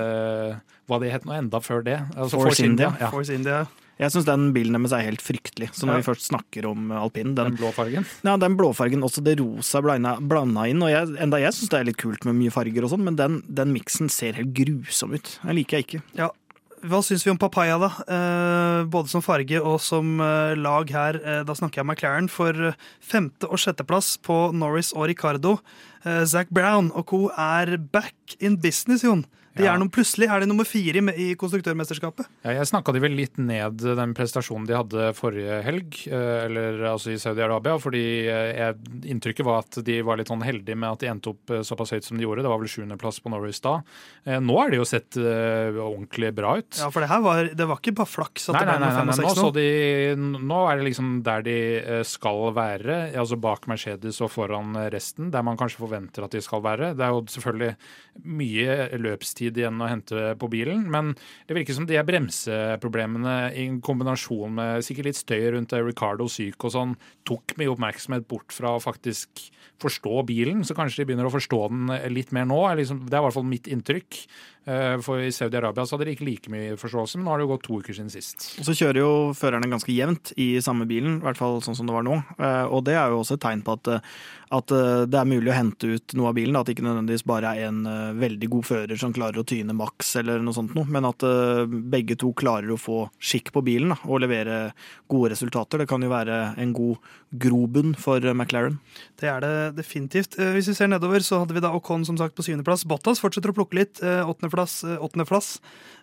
[0.87, 1.99] Hva det het nå enda før det.
[2.15, 2.91] Altså Force, Force India.
[2.95, 3.11] India.
[3.11, 3.65] Force India.
[4.01, 5.69] Jeg syns den bilen deres er helt fryktelig.
[5.77, 6.01] Så når ja.
[6.01, 8.07] vi først snakker om alpinen Den, den blå fargen?
[8.25, 9.05] Ja, den blåfargen.
[9.05, 10.81] Også det rosa blanda inn.
[10.81, 13.19] Og jeg, enda jeg syns det er litt kult med mye farger og sånn, men
[13.19, 15.35] den, den miksen ser helt grusom ut.
[15.43, 16.01] Den liker jeg ikke.
[16.17, 16.31] Ja,
[16.81, 17.91] hva syns vi om papaya, da?
[18.09, 21.19] Eh, både som farge og som eh, lag her.
[21.21, 22.73] Eh, da snakker jeg McLaren for
[23.05, 25.59] femte- og sjetteplass på Norris og Ricardo.
[26.01, 27.27] Eh, Zac Brown og co.
[27.37, 29.27] er back in business, Jon.
[29.51, 29.73] De ja.
[29.73, 32.27] er noen plutselig er de nummer fire i konstruktørmesterskapet.
[32.45, 36.79] Ja, jeg snakka de vel litt ned den prestasjonen de hadde forrige helg, eh, eller
[36.93, 37.75] altså i Saudi-Arabia.
[37.81, 38.77] fordi eh, jeg,
[39.11, 41.91] inntrykket var at de var litt sånn heldige med at de endte opp eh, såpass
[41.91, 42.45] høyt som de gjorde.
[42.45, 43.73] Det var vel sjuendeplass på Norway da.
[44.39, 46.69] Nå er de jo sett ordentlig bra ut.
[46.79, 48.91] Ja, for det her var, det var ikke bare flaks at nei, det ble nei,
[48.95, 49.33] nei, nei, nå.
[49.35, 49.65] Så de,
[50.39, 51.57] nå er det liksom der de
[52.07, 56.63] skal være, altså bak Mercedes og foran resten, der man kanskje forventer at de skal
[56.63, 56.93] være.
[56.95, 57.73] Det er jo selvfølgelig
[58.39, 60.85] mye løpstid tid igjen å hente på bilen.
[60.93, 61.13] Men
[61.49, 66.63] det virker som de er bremseproblemene i kombinasjon med sikkert litt støy rundt Ricardo syk
[66.67, 66.95] og sånn,
[67.27, 69.49] tok mye oppmerksomhet bort fra å faktisk
[69.81, 70.63] forstå bilen.
[70.67, 72.61] Så kanskje de begynner å forstå den litt mer nå.
[72.77, 74.23] Det er i hvert fall mitt inntrykk.
[74.65, 77.47] Eh, for i Saudi-Arabia så hadde de ikke like mye forståelse, men nå har det
[77.47, 78.45] jo gått to uker siden sist.
[78.61, 81.89] Og Så kjører jo førerne ganske jevnt i samme bilen, i hvert fall sånn som
[81.89, 82.19] det var nå.
[82.37, 84.11] Eh, og det er jo også et tegn på at, eh,
[84.51, 84.67] at
[85.07, 86.57] det er mulig å hente ut noe av bilen.
[86.59, 87.85] At det ikke nødvendigvis bare er en
[88.19, 91.23] veldig god fører som klarer å tyne maks eller noe sånt noe, men at
[91.87, 94.73] begge to klarer å få skikk på bilen da, og levere
[95.07, 95.79] gode resultater.
[95.79, 96.99] Det kan jo være en god
[97.31, 98.81] grobunn for McLaren.
[99.15, 100.35] Det er det definitivt.
[100.35, 102.83] Hvis vi ser nedover, så hadde vi da Ocon som sagt på syvendeplass.
[102.83, 104.03] Bottas fortsetter å plukke litt.
[104.51, 105.59] Åttendeplass åttende plass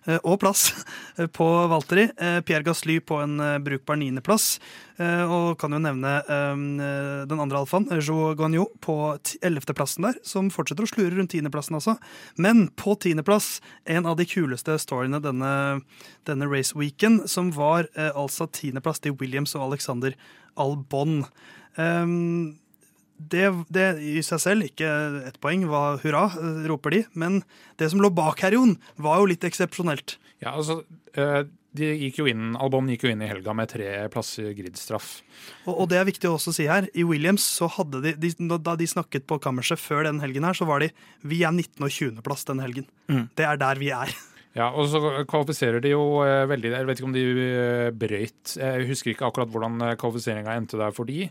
[0.08, 0.70] Eh, og plass
[1.18, 2.08] eh, på Valtteri.
[2.16, 4.58] Eh, Pierre Gasly på en brukbar niendeplass.
[4.98, 8.96] Og kan jo nevne den andre alfaen, Jo Guanyo, på
[9.46, 11.94] ellevteplassen der, som fortsetter å slure rundt tiendeplassen, altså.
[12.34, 15.52] Men på tiendeplass, en av de kuleste storyene denne,
[16.26, 20.18] denne raceweeken, som var altså tiendeplass til Williams og Alexander
[20.58, 21.20] Albon.
[23.18, 24.88] Det, det, i seg selv ikke
[25.28, 26.28] ett poeng, var hurra,
[26.70, 27.04] roper de.
[27.18, 27.42] Men
[27.81, 30.16] det som lå bak her, Jon, var jo litt eksepsjonelt.
[30.38, 30.81] Ja, altså,
[31.18, 31.42] eh,
[31.78, 35.18] de gikk jo inn, Albon gikk jo inn i helga med tre plasser gridstraff.
[35.66, 36.88] Og, og, det er viktig å også si her.
[36.96, 40.57] I Williams, så hadde de, de, da de snakket på kammerset før den helgen her,
[40.57, 40.90] så var de
[41.28, 41.76] Vi er 19.
[41.83, 42.24] og 20.
[42.24, 42.88] plass denne helgen.
[43.11, 43.28] Mm.
[43.37, 44.14] Det er der vi er.
[44.57, 48.54] Ja, og så kvalifiserer de jo eh, veldig Jeg vet ikke om de eh, brøyt
[48.57, 51.28] Jeg husker ikke akkurat hvordan kvalifiseringa endte der for de.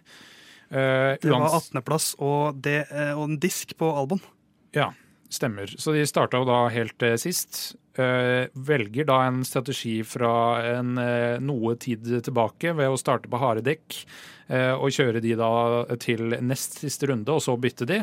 [0.68, 4.22] Uh, det var 18.-plass og, uh, og, en disk på Albon.
[4.76, 4.92] Ja,
[5.32, 5.72] stemmer.
[5.80, 7.78] Så de starta jo da helt uh, sist.
[7.98, 10.30] velger da en strategi fra
[10.76, 11.00] en
[11.42, 13.96] noe tid tilbake ved å starte på harde dekk
[14.78, 15.50] og kjøre de da
[15.98, 17.98] til nest siste runde, og så bytte de.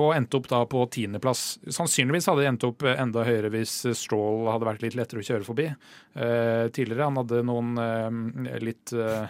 [0.00, 1.58] Og endte opp da på tiendeplass.
[1.68, 5.44] Sannsynligvis hadde de endt opp enda høyere hvis Stroll hadde vært litt lettere å kjøre
[5.44, 5.68] forbi.
[6.16, 9.26] tidligere han hadde noen litt Eh,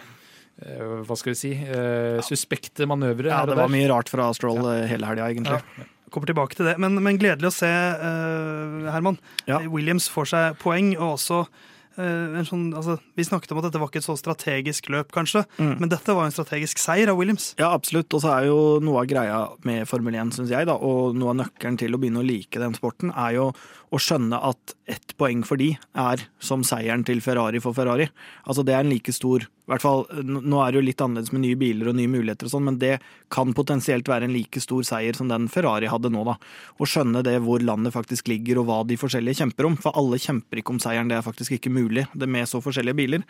[0.59, 3.31] hva skal vi si, uh, suspekte manøvre.
[3.31, 4.83] Ja, det var mye rart fra Stroll ja.
[4.91, 5.61] hele helga, egentlig.
[5.79, 5.87] Ja.
[6.09, 9.19] Kommer tilbake til det, men, men gledelig å se, uh, Herman.
[9.49, 9.61] Ja.
[9.69, 13.91] Williams får seg poeng, og også uh, sånn, altså, Vi snakket om at dette var
[13.91, 15.75] ikke et så strategisk løp, kanskje, mm.
[15.81, 17.51] men dette var en strategisk seier av Williams.
[17.61, 18.09] Ja, absolutt.
[18.17, 21.35] Og så er jo noe av greia med Formel 1, syns jeg, da, og noe
[21.35, 23.51] av nøkkelen til å begynne å like den sporten, er jo
[23.89, 28.09] å skjønne at ett poeng for de er som seieren til Ferrari for Ferrari.
[28.45, 31.43] Altså Det er en like stor hvert fall, Nå er det jo litt annerledes med
[31.43, 32.95] nye biler og nye muligheter, og sånn, men det
[33.33, 36.23] kan potensielt være en like stor seier som den Ferrari hadde nå.
[36.25, 36.35] da.
[36.79, 39.77] Å skjønne det hvor landet faktisk ligger og hva de forskjellige kjemper om.
[39.79, 42.97] For alle kjemper ikke om seieren, det er faktisk ikke mulig det med så forskjellige
[42.97, 43.25] biler.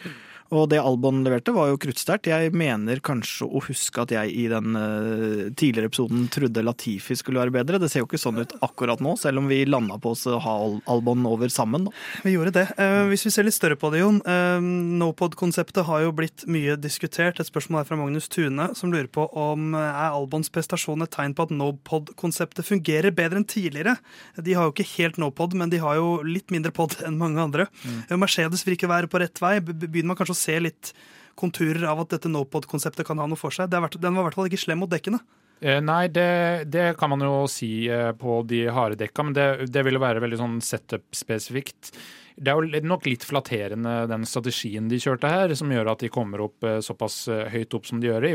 [0.56, 2.32] Og det Albon leverte, var jo kruttsterkt.
[2.32, 7.44] Jeg mener kanskje å huske at jeg i den uh, tidligere episoden trodde Latifi skulle
[7.44, 7.82] være bedre.
[7.82, 10.40] Det ser jo ikke sånn ut akkurat nå, selv om vi landa på oss å
[10.50, 10.56] ha
[10.92, 11.88] Albon over sammen.
[11.88, 11.94] Da.
[12.26, 12.66] Vi gjorde det.
[12.80, 14.22] Uh, hvis vi ser litt større på det, Jon.
[14.26, 14.58] Uh,
[15.02, 17.40] Nopod-konseptet har jo blitt mye diskutert.
[17.40, 21.36] Et spørsmål er fra Magnus Tune, som lurer på om er Albons prestasjon et tegn
[21.38, 23.96] på at Nopod-konseptet fungerer bedre enn tidligere.
[24.38, 27.42] De har jo ikke helt Nopod, men de har jo litt mindre pod enn mange
[27.42, 27.70] andre.
[27.86, 28.20] Mm.
[28.20, 29.58] Mercedes vil ikke være på rett vei.
[29.62, 30.94] Begynner man kanskje å se litt
[31.40, 33.72] konturer av at dette NoPod-konseptet kan ha noe for seg.
[33.72, 35.22] Den var i hvert fall ikke slem mot dekkene.
[35.60, 39.48] Eh, nei, det, det, kan man jo si eh, på de harde dekka, men det,
[39.74, 41.92] det jo være veldig sånn setup-spesifikt.
[42.40, 46.12] Det er jo nok litt flatterende den strategien de kjørte her, som gjør at de
[46.14, 48.28] kommer opp eh, såpass eh, høyt opp som de gjør,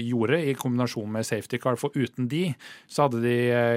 [0.00, 1.78] gjorde, i kombinasjon med safety car.
[1.78, 2.48] For uten de
[2.90, 3.36] så hadde de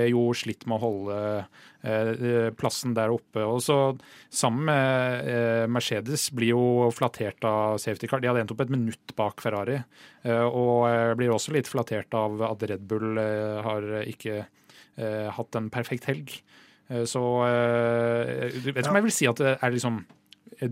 [0.10, 3.46] jo slitt med å holde plassen der oppe.
[3.46, 3.78] Og så
[4.34, 8.20] Sammen med Mercedes blir jo flattert av safety car.
[8.22, 9.78] De hadde endt opp et minutt bak Ferrari.
[10.26, 10.84] Og
[11.20, 13.22] blir også litt flattert av at Red Bull
[13.64, 14.42] har ikke
[15.38, 16.34] hatt en perfekt helg.
[16.90, 20.04] Eh, så jeg eh, vet ikke om jeg vil si at det er liksom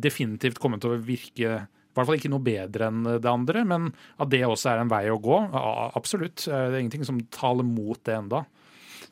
[0.01, 3.85] definitivt kommet til å virke i hvert fall ikke noe bedre enn det andre, men
[4.19, 5.37] at det også er en vei å gå,
[5.95, 6.41] absolutt.
[6.43, 8.41] Det er ingenting som taler mot det enda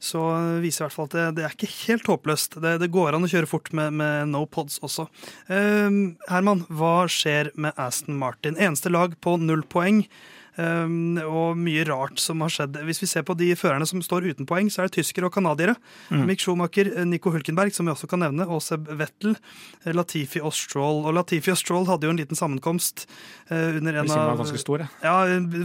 [0.04, 0.22] så
[0.60, 2.58] viser i hvert fall at det, det er ikke helt håpløst.
[2.64, 5.08] Det, det, går an å kjøre fort med, med no pods også.
[5.48, 8.60] Uh, Herman, hva skjer med Aston Martin?
[8.60, 10.04] Eneste lag på null poeng.
[10.54, 12.78] Um, og mye rart som har skjedd.
[12.86, 15.34] Hvis vi ser på de førerne som står uten poeng, så er det tyskere og
[15.34, 15.74] canadiere.
[16.14, 16.28] Mm.
[16.30, 19.34] Mick Schumacher, eh, Nico Hulkenberg, som vi også kan nevne, og Seb Vettel,
[19.84, 21.02] eh, Latifi og Stroll.
[21.08, 23.08] Og Latifi og Stroll hadde jo en liten sammenkomst
[23.50, 25.16] uh, under en av ganske stor, ja.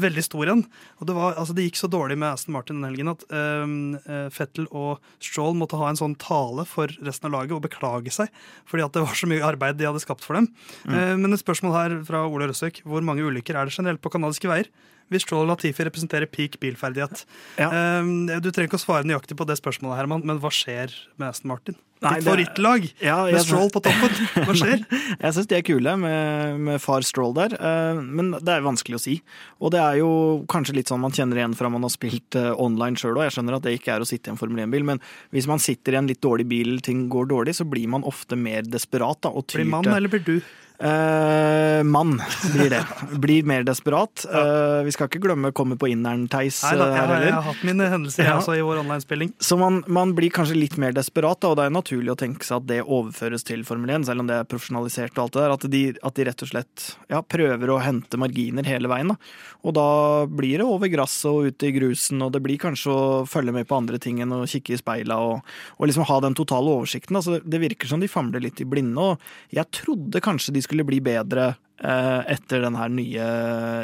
[0.07, 0.65] veldig stor en.
[0.99, 3.99] Og det, var, altså, det gikk så dårlig med Aston Martin den helgen at um,
[4.35, 8.33] Vettel og Stroll måtte ha en sånn tale for resten av laget og beklage seg
[8.69, 10.49] fordi at det var så mye arbeid de hadde skapt for dem.
[10.89, 10.97] Mm.
[10.97, 12.83] Uh, men et spørsmål her fra Ole Røsøk.
[12.89, 14.73] Hvor mange ulykker er det generelt på kanadiske veier?
[15.13, 17.25] Hvis Stroll Latifi representerer peak bilferdighet.
[17.57, 17.69] Ja.
[18.01, 21.31] Um, du trenger ikke å svare nøyaktig på det spørsmålet, Herman, men hva skjer med
[21.31, 21.79] Aston Martin?
[21.99, 24.13] Nei, Ditt favorittlag ja, med Stroll på toppen.
[24.47, 24.85] Hva skjer?
[25.19, 29.01] jeg syns de er kule med, med, far Stroll der, uh, men det er vanskelig
[29.01, 29.17] å si.
[29.59, 30.13] Og det er jo
[30.53, 33.25] kanskje litt sånn man kjenner igjen fra man har spilt uh, online sjøl òg.
[33.27, 35.03] Jeg skjønner at det ikke er å sitte i en Formel 1-bil, men
[35.35, 38.39] hvis man sitter i en litt dårlig bil, ting går dårlig, så blir man ofte
[38.39, 39.25] mer desperat.
[39.27, 40.37] Da, og tyr blir mann, eller blir du?
[40.79, 42.85] Uh, mann blir det.
[43.19, 44.23] Blir mer desperat.
[44.31, 47.25] Uh, vi skal ikke glemme komme på inneren-Theis her heller.
[47.25, 48.37] Jeg har hatt mine hendelser ja.
[48.39, 49.33] altså, i vår online-spilling.
[49.43, 52.47] Så man, man, blir kanskje litt mer desperat, da, og det er naturlig å tenke
[52.47, 55.43] seg at det overføres til Formel 1, selv om det er profesjonalisert og alt det
[55.43, 55.57] der.
[55.57, 59.11] At de, at de rett og slett ja, prøver å hente marginer hele veien.
[59.11, 59.19] Da.
[59.67, 59.89] Og da
[60.31, 63.67] blir det over gresset og ut i grusen, og det blir kanskje å følge med
[63.67, 67.19] på andre ting enn å kikke i speila og, og liksom ha den totale oversikten.
[67.19, 70.68] Altså, det virker som de famler litt i blinde, og jeg trodde kanskje de skulle
[70.89, 73.27] bli bedre eh, etter den her nye,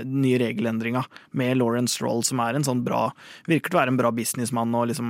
[0.05, 1.05] nye regelendringa
[1.38, 3.07] med Lawrence Stroll, som er en sånn bra
[3.49, 5.09] Virker til å være en bra businessmann og liksom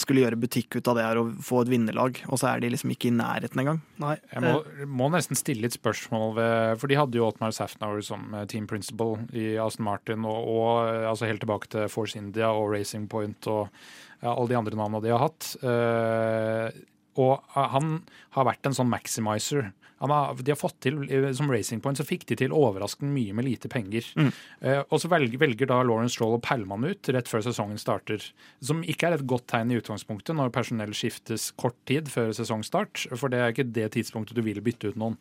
[0.00, 2.72] skulle gjøre butikk ut av det her og få et vinnerlag, og så er de
[2.72, 3.80] liksom ikke i nærheten engang.
[4.02, 4.16] Nei.
[4.32, 4.54] Jeg må,
[4.88, 8.68] må, nesten stille litt spørsmål ved For de hadde jo Otmar Safnauer som eh, team
[8.70, 13.08] principal i Aston Martin, og, og eh, altså helt tilbake til Force India og Racing
[13.10, 13.68] Point og
[14.22, 15.52] ja, alle de andre navnene de har hatt.
[15.62, 16.68] Uh,
[17.20, 17.96] og han
[18.36, 19.72] har vært en sånn maximizer
[20.08, 20.98] de har fått til,
[21.36, 24.06] Som Racing Point så fikk de til overraskende mye med lite penger.
[24.18, 24.30] Mm.
[24.64, 27.80] Uh, og så velger, velger, da Lawrence Stroll å pælme han ut rett før sesongen
[27.80, 28.24] starter.
[28.64, 33.06] Som ikke er et godt tegn i utgangspunktet når personell skiftes kort tid før sesongstart.
[33.14, 35.18] For det er ikke det tidspunktet du vil bytte ut noen.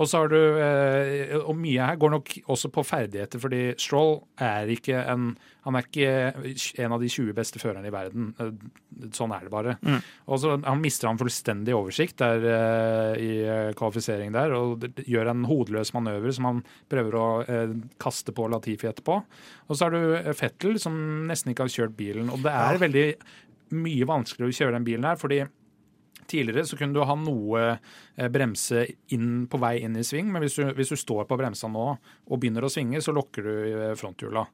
[0.00, 4.20] Og så har du, eh, og mye her går nok også på ferdigheter, fordi Stroll
[4.40, 6.06] er ikke en han er ikke
[6.82, 8.32] en av de 20 beste førerne i verden.
[8.42, 9.76] Eh, sånn er det bare.
[9.86, 10.00] Mm.
[10.26, 15.44] Og så Han mister han fullstendig oversikt der, uh, i kvalifisering der, og gjør en
[15.46, 19.22] hodeløs manøver som han prøver å uh, kaste på Latifi etterpå.
[19.68, 20.94] Og så har du Fettel, som
[21.28, 22.30] nesten ikke har kjørt bilen.
[22.32, 23.08] Og det er veldig
[23.78, 25.44] mye vanskeligere å kjøre den bilen her, fordi
[26.30, 30.44] Tidligere så kunne du ha noe eh, bremse inn på vei inn i sving, men
[30.44, 33.52] hvis du, hvis du står på bremsa nå og begynner å svinge, så lokker du
[33.72, 34.44] eh, fronthjula.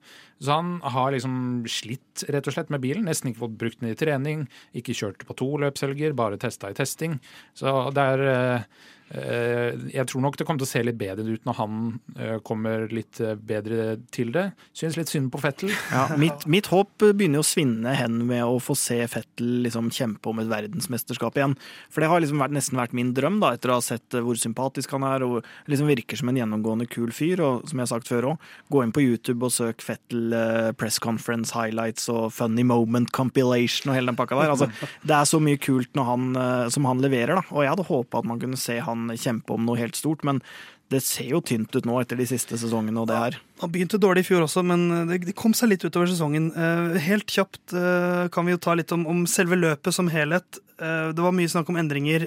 [0.41, 3.93] Så han har liksom slitt rett og slett med bilen, nesten ikke fått brukt den
[3.93, 7.19] i trening, ikke kjørt på to løpshelger, bare testa i testing.
[7.59, 8.69] Så det er eh,
[9.09, 11.77] jeg tror nok det kommer til å se litt bedre ut når han
[12.19, 14.51] eh, kommer litt eh, bedre til det.
[14.77, 15.73] Syns litt synd på Fettel.
[15.89, 20.31] Ja, mitt, mitt, håp begynner å svinne hen med å få se Fettel liksom kjempe
[20.31, 21.57] om et verdensmesterskap igjen.
[21.89, 24.39] For det har liksom vært, nesten vært min drøm, da, etter å ha sett hvor
[24.39, 27.41] sympatisk han er og liksom virker som en gjennomgående kul fyr.
[27.45, 30.37] Og som jeg har sagt før òg, gå inn på YouTube og søk Fettel
[30.79, 34.53] press conference highlights og funny moment compilation og hele den pakka der.
[34.53, 34.69] Altså,
[35.09, 36.31] det er så mye kult han,
[36.73, 37.47] som han leverer, da.
[37.55, 40.25] Og jeg hadde håpa at man kunne se han kan kjempe om noe helt stort.
[40.27, 40.43] Men
[40.89, 43.37] det ser jo tynt ut nå etter de siste sesongene og det her.
[43.61, 46.49] Han begynte dårlig i fjor også, men det, kom seg litt utover sesongen.
[46.57, 50.61] Eh, helt kjapt eh, kan vi jo ta litt om, om selve løpet som helhet.
[50.81, 52.25] Eh, det var mye snakk om endringer.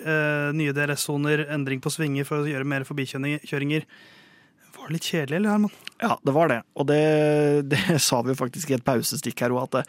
[0.53, 3.87] Nye DRS-soner, endring på svinger for å gjøre mer forbikjøringer.
[4.77, 5.73] Var det litt kjedelig, eller, Herman?
[6.01, 6.61] Ja, det var det.
[6.77, 7.01] Og det,
[7.73, 9.87] det sa vi jo faktisk i et pausestikk her òg, at det,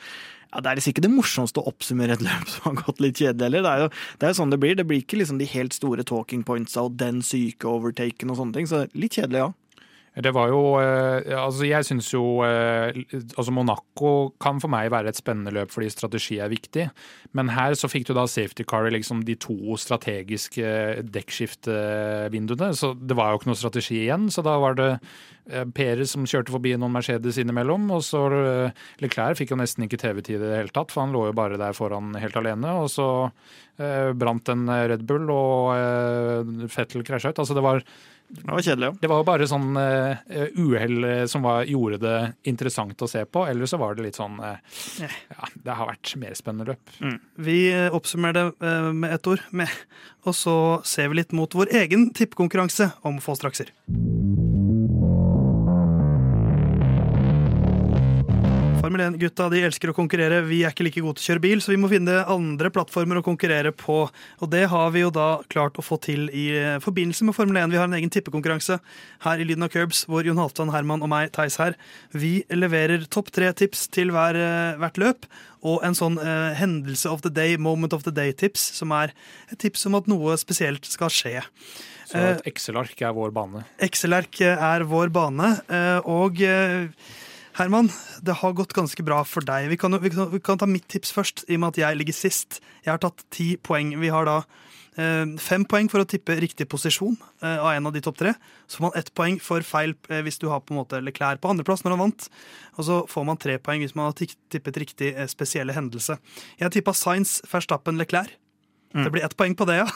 [0.52, 3.20] ja, Det er liksom ikke det morsomste å oppsummere et løp som har gått litt
[3.22, 3.64] kjedelig heller.
[3.64, 4.76] Det er jo det er sånn det blir.
[4.76, 8.58] Det blir ikke liksom de helt store talking pointsa og den syke overtaken og sånne
[8.58, 8.70] ting.
[8.70, 9.50] Så litt kjedelig, ja.
[10.12, 15.12] Det var jo eh, Altså, jeg syns jo eh, Altså, Monaco kan for meg være
[15.12, 16.88] et spennende løp fordi strategi er viktig.
[17.32, 20.68] Men her så fikk du da safety car i liksom de to strategiske
[21.14, 22.72] dekkskiftevinduene.
[22.76, 24.28] Så det var jo ikke noe strategi igjen.
[24.32, 27.88] Så da var det eh, Perez som kjørte forbi noen Mercedes innimellom.
[27.96, 28.26] Og så
[29.00, 31.60] Leclerc fikk jo nesten ikke TV-tid i det hele tatt, for han lå jo bare
[31.60, 32.76] der foran helt alene.
[32.84, 33.08] Og så
[34.18, 37.40] brant en Red Bull, og Fettel krasja ut.
[37.40, 37.80] Altså, det var
[38.32, 38.94] det var kjedelig, ja.
[39.00, 42.16] Det var jo bare sånn uh, uhell eh, som var, gjorde det
[42.48, 43.44] interessant å se på.
[43.48, 44.56] Eller så var det litt sånn uh,
[45.02, 46.94] Ja, det har vært mer spennende løp.
[47.04, 47.18] Mm.
[47.44, 47.58] Vi
[47.92, 49.44] oppsummerer det uh, med ett ord.
[49.52, 49.68] Med.
[50.24, 50.56] Og så
[50.88, 53.74] ser vi litt mot vår egen tippekonkurranse om få strakser.
[58.92, 60.42] Formel 1-gutta de elsker å konkurrere.
[60.44, 63.22] Vi er ikke like gode til å kjøre bil, så vi må finne andre plattformer
[63.22, 64.02] å konkurrere på.
[64.12, 67.56] Og det har vi jo da klart å få til i eh, forbindelse med Formel
[67.62, 67.72] 1.
[67.72, 68.76] Vi har en egen tippekonkurranse
[69.24, 71.78] her i Lyden av Curbs, hvor Jon Halvdan, Herman og meg, Theis her,
[72.12, 75.24] vi leverer topp tre tips til hver, eh, hvert løp.
[75.64, 79.16] Og en sånn eh, hendelse of the day, moment of the day-tips, som er
[79.48, 81.38] et tips om at noe spesielt skal skje.
[82.12, 83.64] Så et Excel-ark er vår bane?
[83.80, 85.54] Excel-ark er vår bane.
[86.04, 86.44] Og
[87.52, 87.90] Herman,
[88.24, 89.66] det har gått ganske bra for deg.
[89.68, 91.98] Vi kan, vi, kan, vi kan, ta mitt tips først, i og med at jeg
[92.00, 92.62] ligger sist.
[92.80, 93.92] Jeg har tatt ti poeng.
[94.00, 94.38] Vi har da
[94.96, 98.32] eh, fem poeng for å tippe riktig posisjon eh, av en av de topp tre.
[98.64, 101.42] Så får man ett poeng for feil eh, hvis du har på en måte Leclerc
[101.44, 102.28] på andreplass når han vant.
[102.78, 106.16] Og så får man tre poeng hvis man har tippet riktig eh, spesielle hendelse.
[106.56, 108.38] Jeg tippa Science, Verstappen, Leclerc.
[108.92, 109.04] Mm.
[109.04, 109.88] Det blir ett poeng på det, ja.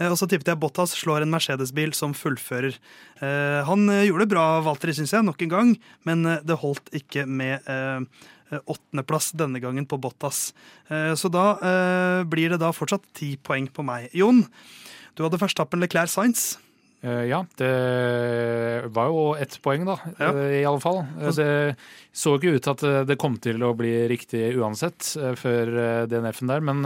[0.00, 2.78] Eh, og så tippet jeg Bottas slår en Mercedes-bil som fullfører.
[3.20, 5.72] Eh, han eh, gjorde det bra, Walter, syns jeg, nok en gang,
[6.08, 7.60] men det holdt ikke med
[8.52, 10.50] åttendeplass denne gangen på Bottas.
[10.88, 11.44] Så da
[12.28, 14.10] blir det da fortsatt ti poeng på meg.
[14.12, 14.42] Jon,
[15.16, 16.58] du hadde førstappen Leclerc Science.
[17.00, 17.70] ja, det
[18.92, 20.32] var jo ett poeng, da, ja.
[20.60, 21.00] i alle fall.
[21.16, 21.48] Det
[22.12, 25.72] så ikke ut til at det kom til å bli riktig uansett før
[26.12, 26.84] DNF-en der, men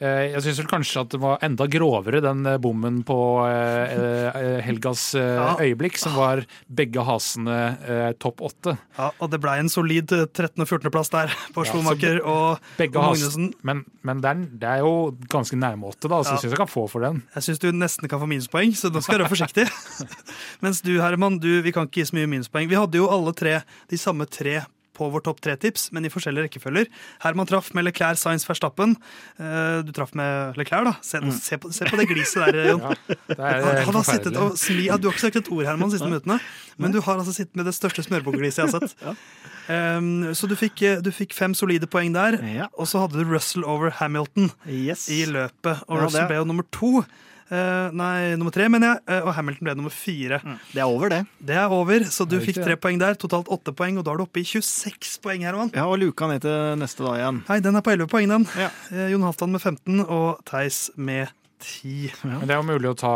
[0.00, 3.16] jeg syns kanskje at det var enda grovere, den eh, bommen på
[3.48, 8.76] eh, Helgas øyeblikk, som var begge hasene topp åtte.
[8.98, 10.60] Ja, og det blei en solid 13.
[10.60, 13.50] og 14.-plass der på Schumacher ja, og, og Magnussen.
[13.66, 16.36] Men, men det, er, det, er, jo ganske nærme åtte, da, så ja.
[16.36, 17.22] jeg syns jeg kan få for den.
[17.36, 19.66] Jeg syns du nesten kan få minuspoeng, så nå skal du være forsiktig.
[20.64, 22.68] Mens du, Herman, du, vi kan ikke gi så mye minuspoeng.
[22.70, 24.60] Vi hadde jo alle tre de samme tre
[24.96, 26.88] på vår topp tre-tips, men i forskjellige rekkefølger.
[27.24, 28.96] Herman traff med Leclerc Science Verstappen.
[29.40, 30.94] Uh, du traff med Leclerc, da.
[31.04, 31.32] Se, mm.
[31.36, 32.86] se, på, se på, det gliset der, Jon.
[33.36, 36.08] Ja, han, har sittet og smi, Du har ikke sagt et ord, Herman, de siste
[36.08, 36.38] minuttene,
[36.80, 38.96] men du har altså sittet med det største smørbukkgliset jeg har sett.
[39.06, 39.14] ja.
[39.66, 42.68] Um, så du fikk, du fikk, fem solide poeng der, ja.
[42.78, 45.08] og så hadde du Russell over Hamilton yes.
[45.10, 45.82] i løpet.
[45.88, 47.02] Og Russell ble jo nummer to.
[47.46, 49.02] Uh, nei, nummer tre, mener jeg.
[49.06, 50.40] Uh, og Hamilton ble nummer fire.
[50.42, 50.56] Mm.
[50.72, 51.20] Det er over, det.
[51.38, 53.14] Det er over, Så du fikk tre poeng der.
[53.20, 55.44] Totalt åtte poeng, og da er du oppe i 26 poeng.
[55.46, 55.70] Herman.
[55.76, 57.42] Ja, Og luka ned til neste dag igjen.
[57.46, 58.48] Nei, den er på 11 poeng, den.
[58.58, 58.70] Ja.
[58.90, 61.30] Uh, Jon Halvdan med 15 og Theis med
[61.62, 62.10] 10.
[62.10, 62.40] Ja.
[62.40, 63.14] Men det er jo mulig å ta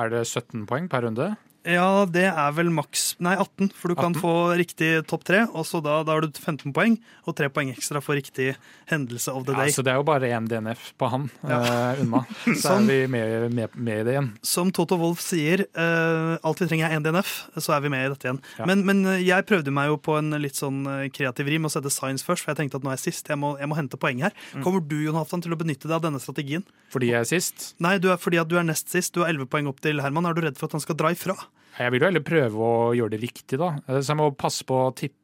[0.00, 1.34] Er det 17 poeng per runde?
[1.64, 4.02] Ja, det er vel maks Nei, 18, for du 18?
[4.02, 5.44] kan få riktig topp tre.
[5.56, 8.52] Og så da, da har du 15 poeng, og tre poeng ekstra for riktig
[8.90, 9.70] hendelse of the day.
[9.70, 11.60] Ja, så det er jo bare én DNF på han ja.
[11.60, 12.24] uh, unna.
[12.44, 14.30] Så som, er vi med, med, med, i det igjen.
[14.44, 18.04] Som Toto Wolff sier, uh, alt vi trenger er én DNF, så er vi med
[18.04, 18.42] i dette igjen.
[18.58, 18.68] Ja.
[18.68, 21.92] Men, men, eh, jeg prøvde meg jo på en litt sånn kreativ rim og sette
[21.92, 23.30] science først, for jeg tenkte at nå er jeg sist.
[23.30, 24.36] Jeg må, jeg må hente poeng her.
[24.52, 24.64] Mm.
[24.66, 26.66] Kommer du Jon Halvdan, til å benytte deg av denne strategien?
[26.92, 27.70] Fordi jeg er sist?
[27.82, 29.14] Nei, du er, fordi at du er nest sist.
[29.16, 30.28] Du har 11 poeng opp til Herman.
[30.28, 31.38] Er du redd for at han skal dra ifra?
[31.74, 33.72] Jeg vil jo heller prøve å gjøre det riktig, da.
[33.88, 35.23] Så jeg må passe på å tippe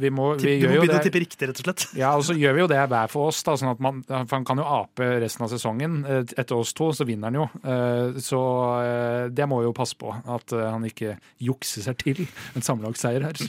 [0.00, 1.86] vi må, vi Du må begynne å tippe riktig, rett og slett.
[1.98, 3.42] Ja, og så gjør vi jo det hver for oss.
[3.46, 6.00] da, sånn at man, For han kan jo ape resten av sesongen.
[6.06, 7.46] Eh, etter oss to så vinner han jo.
[7.60, 8.40] Eh, så
[8.80, 10.12] eh, det må vi jo passe på.
[10.12, 12.22] At han ikke jukser seg til
[12.56, 13.40] en sammenlagtseier her.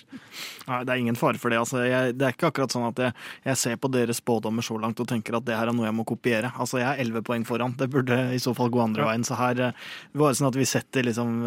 [0.68, 1.62] Nei, Det er ingen fare for det.
[1.62, 1.84] altså.
[1.88, 3.16] Jeg, det er ikke akkurat sånn at jeg,
[3.48, 5.98] jeg, ser på deres spådommer så langt og tenker at det her er noe jeg
[5.98, 6.54] må kopiere.
[6.58, 7.76] Altså, Jeg er elleve poeng foran.
[7.80, 9.26] Det burde i så fall gå andre veien.
[9.28, 9.72] Så her
[10.18, 11.42] bare sånn at vi setter liksom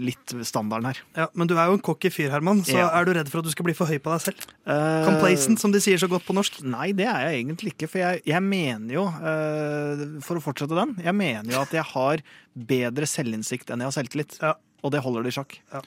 [0.00, 1.02] litt standarden her.
[1.16, 2.62] Ja, Men du er jo en cocky fyr, Herman.
[2.66, 2.88] Så ja.
[2.94, 4.46] er du redd for at du skal bli for høy på deg selv?
[4.66, 6.60] Uh, Complacent, som de sier så godt på norsk.
[6.66, 7.88] Nei, det er jeg egentlig ikke.
[7.90, 11.86] For jeg, jeg mener jo, uh, for å fortsette den, jeg mener jo at jeg
[11.94, 14.38] har bedre selvinnsikt enn jeg har selvtillit.
[14.42, 14.54] Ja.
[14.84, 15.58] Og det holder det i sjakk.
[15.72, 15.82] Ja.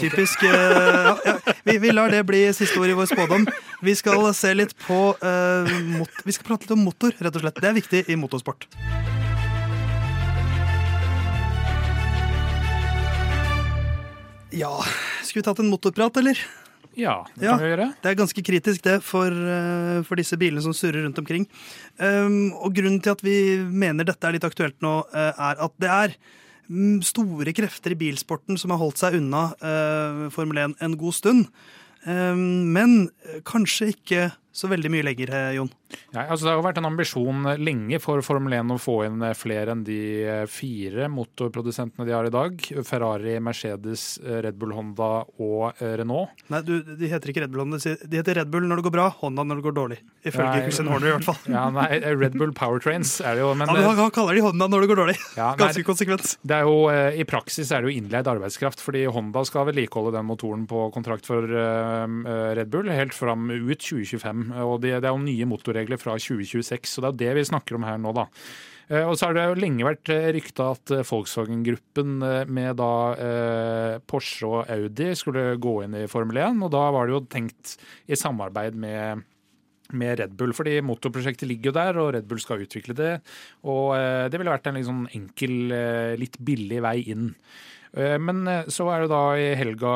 [0.00, 0.42] Typisk.
[0.48, 3.48] Uh, ja, vi, vi, lar det bli siste ord i vår spådom.
[3.84, 7.60] Vi skal se litt på Vi skal prate litt om motor, rett og slett.
[7.60, 8.68] Det er viktig i motorsport.
[14.50, 14.72] Ja,
[15.22, 16.38] skulle vi tatt en motorprat, eller?
[16.98, 17.86] Ja, det kan vi gjøre.
[18.02, 21.46] Det er ganske kritisk det for, uh, for disse bilene som surrer rundt omkring.
[22.02, 25.76] Um, og grunnen til at vi mener dette er litt aktuelt nå, uh, er at
[25.82, 26.16] det er
[26.66, 31.18] mm, store krefter i bilsporten som har holdt seg unna uh, Formel 1 en god
[31.20, 31.46] stund.
[32.02, 32.98] Um, men
[33.46, 35.70] kanskje ikke så veldig mye lenger, Jon.
[36.10, 39.22] Ja, altså det har jo vært en ambisjon lenge for Formel 1 å få inn
[39.38, 42.64] flere enn de eh, fire motorprodusentene de har i dag.
[42.86, 45.10] Ferrari, Mercedes, eh, Red Bull, Honda
[45.42, 46.34] og eh, Renault.
[46.50, 48.96] Nei, du, de heter ikke Red Bull Honda, de heter Red Bull når det går
[48.96, 50.00] bra, Honda når det går dårlig.
[50.26, 51.38] Ifølge Christian Horner, i hvert fall.
[51.60, 53.52] Ja, nei, Red Bull Powertrains er det jo.
[53.58, 55.16] Men, ja, men han kaller de Honda når det går dårlig.
[55.40, 56.34] Ja, Ganske konsekvent.
[56.46, 60.26] Det er jo, I praksis er det jo innleid arbeidskraft, fordi Honda skal vedlikeholde den
[60.28, 64.39] motoren på kontrakt for Red Bull helt fram ut 2025.
[64.62, 66.90] og det, det er jo nye motorregler fra 2026.
[66.90, 68.26] Så det er det vi snakker om her nå, da.
[69.06, 72.16] Og så har det jo lenge vært rykta at Volkswagen-gruppen
[72.50, 72.92] med da
[74.10, 77.76] Porsche og Audi skulle gå inn i Formel 1, og da var det jo tenkt
[78.10, 79.22] i samarbeid med
[79.96, 83.12] med Red Bull, fordi motorprosjektet ligger jo der, og Red Bull skal utvikle det.
[83.66, 83.94] Og
[84.30, 85.56] det ville vært en liksom enkel,
[86.20, 87.32] litt billig vei inn.
[88.22, 89.92] Men så er det da i helga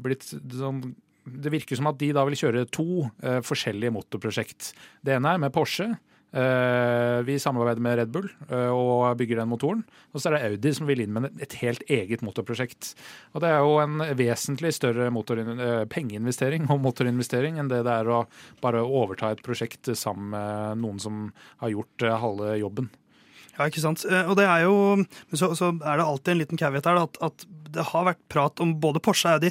[0.00, 0.94] blitt sånn
[1.24, 4.72] det virker som at de da vil kjøre to uh, forskjellige motorprosjekt.
[5.04, 5.92] Det ene er med Porsche.
[6.30, 9.82] Uh, vi samarbeider med Red Bull uh, og bygger den motoren.
[10.14, 12.92] Og så er det Audi som vil inn med et helt eget motorprosjekt.
[13.34, 15.10] Og det er jo en vesentlig større
[15.90, 18.22] pengeinvestering og motorinvestering enn det det er å
[18.62, 21.22] bare overta et prosjekt sammen med noen som
[21.64, 22.90] har gjort halve jobben.
[23.56, 24.06] Ja, ikke sant.
[24.06, 24.76] Og det er jo
[25.34, 27.44] så, så er det alltid en liten caveat her, at, at
[27.74, 29.50] det har vært prat om både Porsche og Audi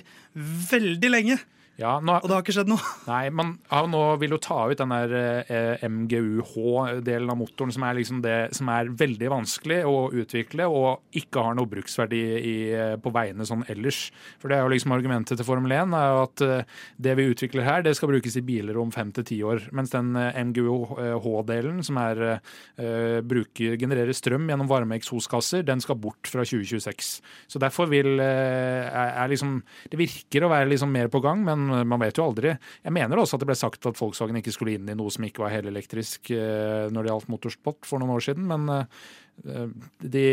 [0.72, 1.38] veldig lenge.
[1.80, 2.84] Ja, nå, og det har ikke skjedd noe?
[3.08, 5.14] Nei, man ja, nå vil jo ta ut den der
[5.48, 11.16] eh, MGUH-delen av motoren, som er, liksom det, som er veldig vanskelig å utvikle og
[11.16, 14.10] ikke har noe bruksverdi i, eh, på veiene sånn ellers.
[14.42, 16.76] For det er jo liksom argumentet til Formel 1 er jo at eh,
[17.08, 19.70] det vi utvikler her, det skal brukes i biler om fem til ti år.
[19.76, 26.00] Mens den eh, MGUH-delen, som er eh, bruker, genererer strøm gjennom varme eksoskasser, den skal
[26.04, 27.16] bort fra 2026.
[27.56, 31.42] Så derfor vil eh, er, er liksom Det virker å være liksom mer på gang,
[31.48, 32.56] men man vet jo aldri.
[32.84, 35.26] Jeg mener også at det ble sagt at Volkswagen ikke skulle inn i noe som
[35.28, 39.66] ikke var helelektrisk eh, når det gjaldt motorsport for noen år siden, men eh,
[40.04, 40.24] de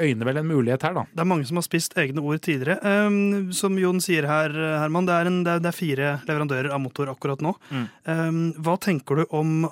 [0.00, 1.06] øyner vel en mulighet her, da.
[1.12, 2.78] Det er mange som har spist egne ord tidligere.
[2.80, 7.12] Um, som Jon sier her, Herman, det er, en, det er, fire leverandører av motor
[7.12, 7.52] akkurat nå.
[7.68, 7.88] Mm.
[8.08, 9.66] Um, hva tenker du om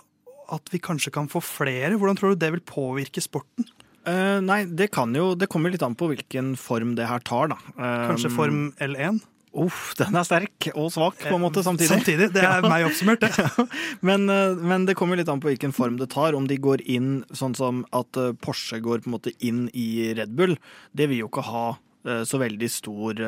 [0.53, 1.97] at vi kanskje kan få flere?
[1.97, 3.65] Hvordan tror du det vil påvirke sporten?
[4.03, 7.53] Uh, nei, det kan jo Det kommer litt an på hvilken form det her tar,
[7.55, 7.59] da.
[7.77, 9.23] Um, kanskje form L1?
[9.53, 11.91] Uff, den er sterk og svak på en måte samtidig.
[11.91, 13.67] Samtidig, Det er meg oppsummert, det.
[14.09, 16.37] men, eh, men, det kommer litt an på hvilken form det tar.
[16.39, 20.15] Om de går inn sånn som at eh, Porsche går på en måte inn i
[20.17, 20.57] Red Bull,
[20.97, 21.67] det vil jo ikke ha
[22.09, 23.21] eh, så veldig stor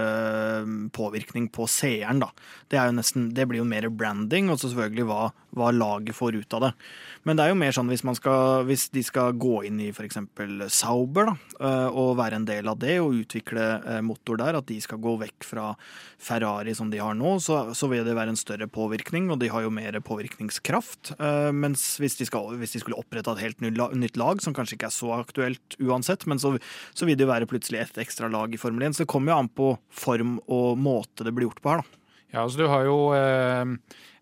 [0.96, 2.32] påvirkning på seeren, da.
[2.72, 5.22] Det, nesten, det blir jo mer branding, og så selvfølgelig hva,
[5.54, 6.70] hva laget får ut av det.
[7.24, 10.18] Men det er jo mer sånn hvis, skal, hvis de skal gå inn i f.eks.
[10.74, 14.68] Sauber da, eh, og være en del av det og utvikle eh, motor der, at
[14.68, 15.70] de skal gå vekk fra
[16.20, 19.50] Ferrari som de har nå, så, så vil det være en større påvirkning, og de
[19.52, 21.14] har jo mer påvirkningskraft.
[21.18, 24.78] Eh, mens hvis de, skal, hvis de skulle opprette et helt nytt lag, som kanskje
[24.78, 26.56] ikke er så aktuelt uansett, men så,
[26.92, 28.96] så vil det jo være plutselig et ekstra lag i Formel 1.
[28.96, 32.00] Så det kommer jo an på form og måte det blir gjort på her, da.
[32.34, 33.62] Ja, altså du har jo eh,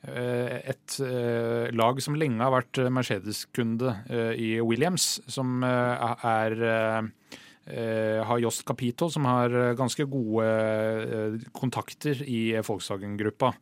[0.03, 7.11] et eh, lag som lenge har vært Mercedes-kunde eh, i Williams, som er
[7.63, 13.53] har Jost Capito, som har ganske gode kontakter i Volkswagen-gruppa.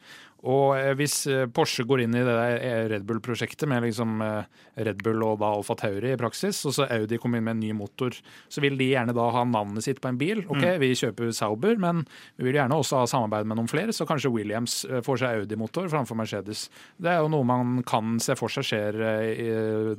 [0.49, 4.61] Og eh, hvis eh, Porsche går inn i det der Red Bull-prosjektet med liksom eh,
[4.80, 7.62] Red Bull og da Alfa Tauri i praksis, og så Audi kommer inn med en
[7.66, 8.16] ny motor,
[8.49, 10.43] så vil de gjerne da ha navnet sitt på en bil.
[10.47, 10.80] OK, mm.
[10.80, 12.05] vi kjøper Sauber, men
[12.38, 15.91] vi vil gjerne også ha samarbeid med noen flere, så kanskje Williams får seg Audi-motor
[15.93, 16.68] framfor Mercedes.
[16.97, 19.01] Det er jo noe man kan se for seg skjer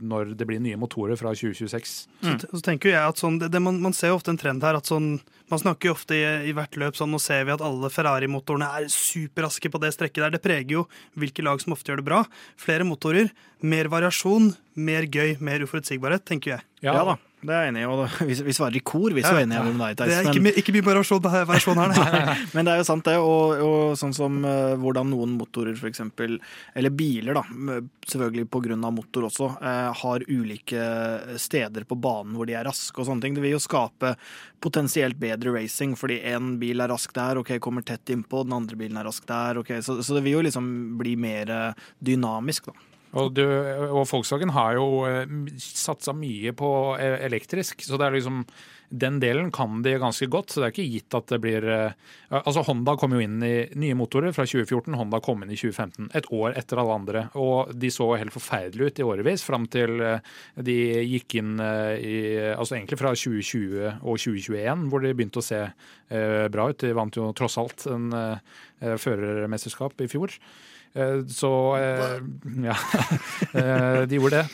[0.01, 1.93] når det blir nye motorer fra 2026.
[2.23, 2.39] Mm.
[2.41, 4.63] Så, så, tenker jeg at sånn, det, det, man, man, ser jo ofte en trend
[4.65, 5.13] her at sånn
[5.51, 8.69] Man snakker jo ofte i, i hvert løp sånn, nå ser vi at alle Ferrari-motorene
[8.79, 10.85] er superraske på det strekket der det preger jo
[11.19, 12.21] hvilke lag som ofte gjør det bra.
[12.59, 16.67] Flere motorer, mer variasjon, mer gøy, mer uforutsigbarhet, tenker jeg.
[16.85, 17.17] Ja, ja da.
[17.41, 17.87] Det er jeg enig i.
[17.89, 20.53] Og vi, vi svarer i kor, vi så ja, enige med deg, Det er ikke,
[20.61, 22.35] ikke mye variasjon, variasjon her, nei.
[22.55, 23.15] Men det er jo sant, det.
[23.21, 26.03] Og, og sånn som uh, hvordan noen motorer, f.eks.,
[26.77, 28.77] eller biler, da, selvfølgelig pga.
[28.93, 30.85] motor også, uh, har ulike
[31.41, 33.37] steder på banen hvor de er raske og sånne ting.
[33.37, 34.13] Det vil jo skape
[34.61, 38.77] potensielt bedre racing, fordi én bil er rask der, ok, kommer tett innpå, den andre
[38.77, 39.73] bilen er rask der, ok.
[39.81, 40.71] Så, så det vil jo liksom
[41.01, 41.73] bli mer
[42.05, 42.90] dynamisk, da.
[43.11, 43.43] Og, du,
[43.91, 45.25] og Volkswagen har jo eh,
[45.59, 48.45] satsa mye på e, elektrisk, så det er liksom
[48.91, 51.93] den delen kan de ganske godt, så det er ikke gitt at det blir eh,
[52.31, 56.09] Altså, Honda kom jo inn i nye motorer fra 2014, Honda kom inn i 2015.
[56.15, 57.23] Et år etter alle andre.
[57.39, 62.17] Og de så helt forferdelige ut i årevis, fram til eh, de gikk inn i
[62.51, 65.61] Altså egentlig fra 2020 og 2021, hvor de begynte å se
[66.51, 66.79] bra ut.
[66.83, 68.11] De vant jo tross alt en
[68.79, 70.35] førermesterskap i fjor.
[70.93, 72.19] Eh, så eh,
[72.67, 72.75] ja,
[73.53, 74.47] eh, de gjorde det.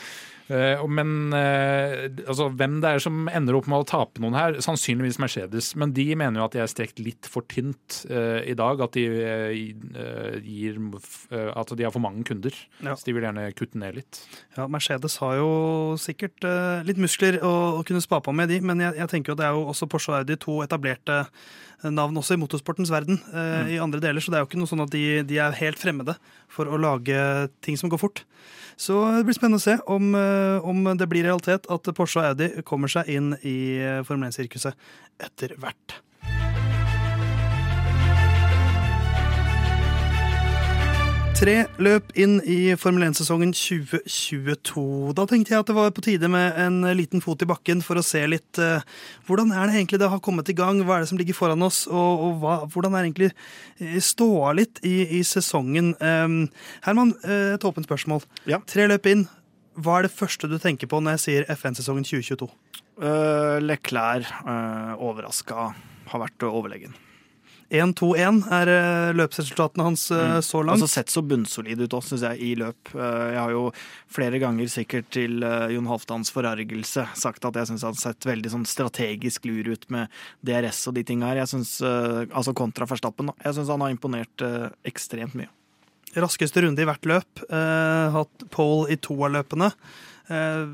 [0.48, 4.54] Men altså, hvem det er som ender opp med å tape noen her?
[4.64, 5.74] Sannsynligvis Mercedes.
[5.76, 8.80] Men de mener jo at de er strekt litt for tynt uh, i dag.
[8.80, 12.56] At de, uh, gir, uh, at de har for mange kunder.
[12.80, 12.96] Ja.
[12.96, 14.22] Så de vil gjerne kutte ned litt.
[14.56, 15.52] Ja, Mercedes har jo
[16.00, 16.48] sikkert
[16.88, 19.50] litt muskler å, å, kunne spa på med de, men jeg, jeg tenker jo det
[19.50, 21.26] er jo også Porsche og Audi, to etablerte
[21.84, 23.68] navn også i motorsportens verden mm.
[23.74, 25.78] i andre deler, så det er jo ikke noe sånn at de, de, er helt
[25.78, 26.16] fremmede
[26.50, 27.18] for å lage
[27.62, 28.24] ting som går fort.
[28.78, 30.10] Så det blir spennende å se om,
[30.66, 33.58] om det blir realitet at Porsche og Audi kommer seg inn i
[34.06, 34.78] Formel 1-sirkuset
[35.22, 36.00] etter hvert.
[41.38, 45.12] Tre løp inn i Formel 1-sesongen 2022.
[45.14, 48.00] Da tenkte jeg at det var på tide med en liten fot i bakken for
[48.00, 48.82] å se litt uh,
[49.28, 51.62] hvordan er det egentlig det har kommet i gang, hva er det som ligger foran
[51.62, 55.94] oss, og, og hva, hvordan er det egentlig eh, ståa litt i, i sesongen.
[56.02, 56.38] Um,
[56.82, 58.26] Herman, uh, et åpent spørsmål.
[58.50, 58.58] Ja.
[58.66, 59.28] Tre løp inn.
[59.78, 62.50] Hva er det første du tenker på når jeg sier FN-sesongen 2022?
[62.98, 65.70] Uh, Leclerc uh, overraska
[66.10, 66.98] har vært overlegen.
[67.68, 70.44] 1-2-1 er eh, løpsresultatene hans eh, mm.
[70.46, 70.78] så langt.
[70.78, 72.94] Altså Sett så bunnsolid ut òg, syns jeg, i løp.
[72.94, 73.64] Eh, jeg har jo
[74.12, 75.44] flere ganger, sikkert til
[75.74, 79.84] Jon Halvdans forargelse, sagt at jeg syns han har sett veldig sånn strategisk lur ut
[79.92, 80.08] med
[80.40, 81.44] DRS og de tinga her.
[81.44, 83.36] Jeg synes, Altså kontra Verstappen, da.
[83.44, 84.42] Jeg syns han har imponert
[84.88, 85.50] ekstremt mye.
[86.16, 87.42] Raskeste runde i hvert løp.
[87.48, 89.70] Eh, hatt pole i to av løpene.
[90.32, 90.70] Eh,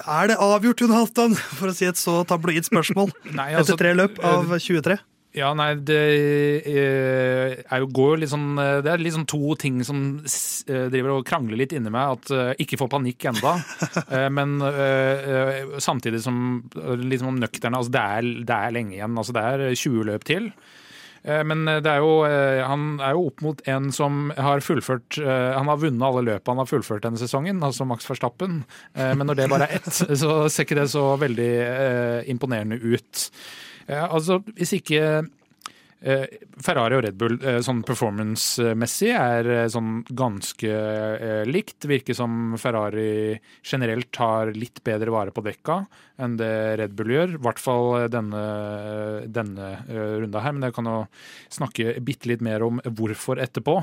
[0.00, 3.80] er det avgjort, Jon Halvdan, for å si et så tabloid spørsmål, Nei, altså, etter
[3.84, 4.98] tre løp av 23?
[5.30, 5.98] Ja, nei, det
[6.66, 11.20] eh, er jo, går litt sånn eh, Det er liksom to ting som eh, driver
[11.20, 12.18] og krangler litt inni meg.
[12.18, 13.54] At ikke få panikk enda.
[14.36, 14.58] Men
[15.80, 19.16] samtidig som liksom nøkterne altså det er, det er lenge igjen.
[19.20, 20.50] Altså det er 20 løp til.
[21.20, 22.22] Men det er jo,
[22.64, 26.62] han er jo opp mot en som har fullført Han har vunnet alle løpene han
[26.62, 28.62] har fullført denne sesongen, altså Max Verstappen.
[28.96, 29.90] Men når det bare er ett,
[30.22, 31.50] så ser ikke det så veldig
[32.32, 33.26] imponerende ut.
[33.90, 35.00] Ja, altså, hvis ikke
[35.98, 40.76] eh, Ferrari og Red Bull eh, sånn performance-messig er eh, sånn ganske
[41.48, 41.88] likt.
[41.90, 43.34] Virker som Ferrari
[43.66, 45.80] generelt tar litt bedre vare på dekka
[46.22, 47.34] enn det Red Bull gjør.
[47.34, 48.44] I hvert fall denne,
[49.26, 51.00] denne runda her, men jeg kan jo
[51.50, 53.80] snakke bitte litt mer om hvorfor etterpå.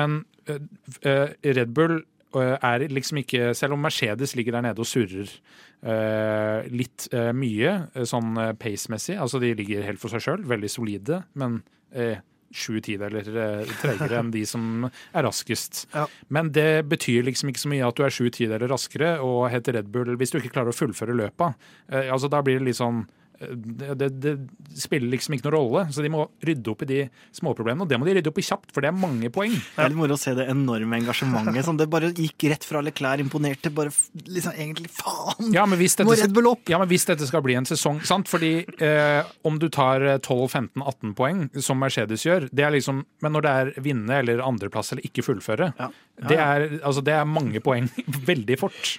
[0.00, 2.00] Men Red Bull
[2.38, 5.28] er liksom ikke Selv om Mercedes ligger der nede og surrer
[5.82, 11.22] uh, litt uh, mye sånn pace-messig, altså de ligger helt for seg sjøl, veldig solide,
[11.40, 11.60] men
[11.96, 12.18] uh,
[12.50, 13.22] sju tideler
[13.78, 15.84] tregere enn de som er raskest.
[15.94, 16.06] Ja.
[16.34, 19.78] Men det betyr liksom ikke så mye at du er sju tideler raskere og heter
[19.78, 21.52] Red Bull hvis du ikke klarer å fullføre løpa.
[21.90, 23.04] altså Da blir det litt sånn
[23.40, 24.32] det, det, det,
[24.80, 25.84] spiller liksom ikke noen rolle.
[25.94, 26.98] Så de må rydde opp i de
[27.36, 27.86] småproblemene.
[27.86, 29.54] Og det må de rydde opp i kjapt, for det er mange poeng.
[29.56, 31.64] Det er litt moro å se det enorme engasjementet.
[31.66, 33.72] Sånn, det bare gikk rett fra Leclerc imponerte.
[33.74, 33.94] Bare
[34.26, 35.52] liksom egentlig faen!
[35.56, 36.64] Ja, men hvis dette, må Red Bull opp!
[36.70, 38.28] Ja, men hvis dette skal bli en sesong, sant?
[38.30, 43.44] Fordi eh, om du tar 12-15-18 poeng, som Mercedes gjør, det er liksom Men når
[43.44, 45.88] det er vinne eller andreplass eller ikke fullføre, ja.
[46.20, 47.88] Ja, det, er, altså, det er mange poeng
[48.30, 48.98] veldig fort.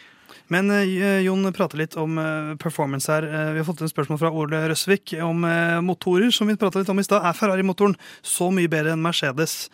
[0.51, 3.25] Men uh, Jon prater litt om uh, performance her.
[3.55, 5.45] Vi har fått en spørsmål fra Ole Røsvik om
[5.85, 7.23] motorer, som vi prata litt om i stad.
[7.25, 7.95] Er Ferrari-motoren
[8.25, 9.65] så mye bedre enn Mercedes?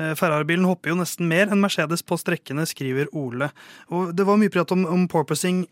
[0.00, 3.50] Ferrari-bilen hopper jo nesten mer enn Mercedes på strekkene, skriver Ole.
[3.92, 5.66] Og Det var mye prat om, om porpoising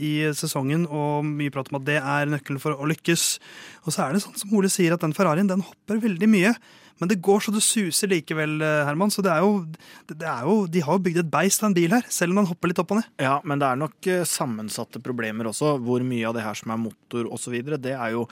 [0.00, 3.26] i sesongen, og mye prat om at det er nøkkelen for å lykkes.
[3.84, 6.54] Og så er det sånn som Ole sier, at den Ferrarien den hopper veldig mye.
[6.98, 9.12] Men det går så det suser likevel, eh, Herman.
[9.14, 9.64] Så det er, jo,
[10.10, 12.42] det er jo, de har jo bygd et beist av en bil her, selv om
[12.42, 13.10] den hopper litt opp og ned.
[13.22, 15.76] Ja, men det er nok eh, sammensatte problemer også.
[15.84, 17.60] Hvor mye av det her som er motor osv.
[17.78, 18.26] Det er jo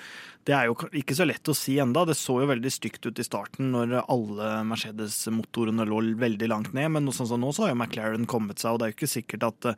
[0.46, 2.04] det er jo ikke så lett å si enda.
[2.06, 6.92] Det så jo veldig stygt ut i starten når alle Mercedes-motorene lå veldig langt ned,
[6.94, 9.10] men sånn som nå så har jo McLaren kommet seg, og det er jo ikke
[9.10, 9.68] sikkert at,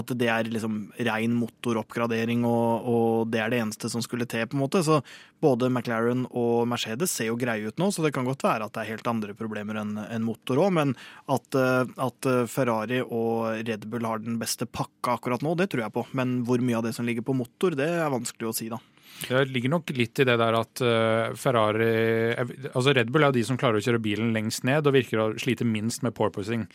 [0.00, 4.46] at det er liksom rein motoroppgradering og, og, det er det eneste som skulle til,
[4.48, 4.80] på en måte.
[4.86, 5.02] Så
[5.44, 8.72] både McLaren og Mercedes ser jo greie ut nå, så det kan godt være at
[8.72, 10.96] det er helt andre problemer enn en motor òg, men
[11.28, 15.98] at, at Ferrari og Red Bull har den beste pakka akkurat nå, det tror jeg
[16.00, 16.08] på.
[16.16, 18.80] Men hvor mye av det som ligger på motor, det er vanskelig å si, da.
[19.16, 21.88] Det ligger nok litt i det der at uh, Ferrari
[22.36, 25.22] altså Red Bull er jo de som klarer å kjøre bilen lengst ned og virker
[25.22, 26.66] å slite minst med porpoising.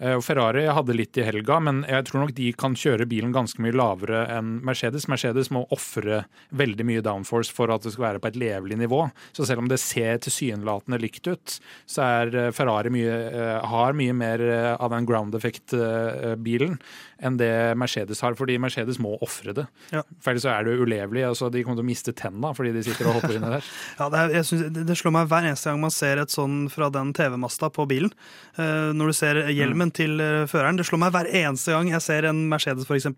[0.00, 3.60] Og Ferrari hadde litt i helga, men jeg tror nok de kan kjøre bilen ganske
[3.60, 5.04] mye lavere enn Mercedes.
[5.12, 6.22] Mercedes må ofre
[6.56, 9.02] veldig mye downforce for at det skal være på et levelig nivå.
[9.36, 13.96] Så selv om det ser tilsynelatende likt ut, så er eh, Ferrari mye, uh, har
[13.98, 14.46] mye mer
[14.80, 16.78] av den ground effect-bilen
[17.20, 19.66] enn det Mercedes har, fordi Mercedes må ofre det.
[19.92, 20.02] Ja.
[20.22, 21.24] For ellers så er det ulevelig.
[21.28, 23.68] altså De kommer til å miste tenna fordi de sitter og hopper inni der.
[24.00, 26.90] ja, det, er, synes, det, slår meg hver eneste gang man ser et sånn fra
[26.92, 28.12] den TV-masta på bilen.
[28.56, 29.94] Uh, når du ser hjelmen mm.
[29.96, 30.78] til uh, føreren.
[30.78, 33.08] Det slår meg hver eneste gang jeg ser en Mercedes, f.eks.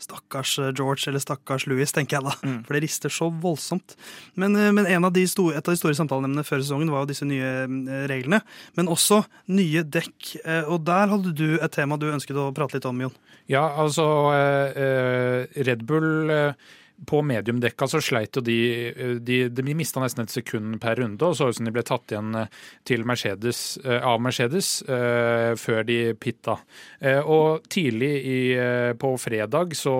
[0.00, 2.34] Stakkars eh, George eller stakkars Louis, tenker jeg da.
[2.46, 2.58] Mm.
[2.66, 3.96] For det rister så voldsomt.
[4.40, 7.28] Men, uh, men av store, et av de store samtaleemnene før sesongen var jo disse
[7.28, 8.42] nye reglene.
[8.78, 10.36] Men også nye dekk.
[10.70, 13.16] og der hadde du et tema du ønsket å prate litt om, Jon.
[13.50, 16.30] Ja, altså Red Bull
[17.06, 18.58] på mediumdekka så sleit jo de
[19.20, 22.12] De, de mista nesten et sekund per runde, og så ut som de ble tatt
[22.12, 22.34] igjen
[22.88, 26.56] til Mercedes, av Mercedes før de pitta.
[27.24, 28.38] Og tidlig i,
[29.00, 29.94] på fredag så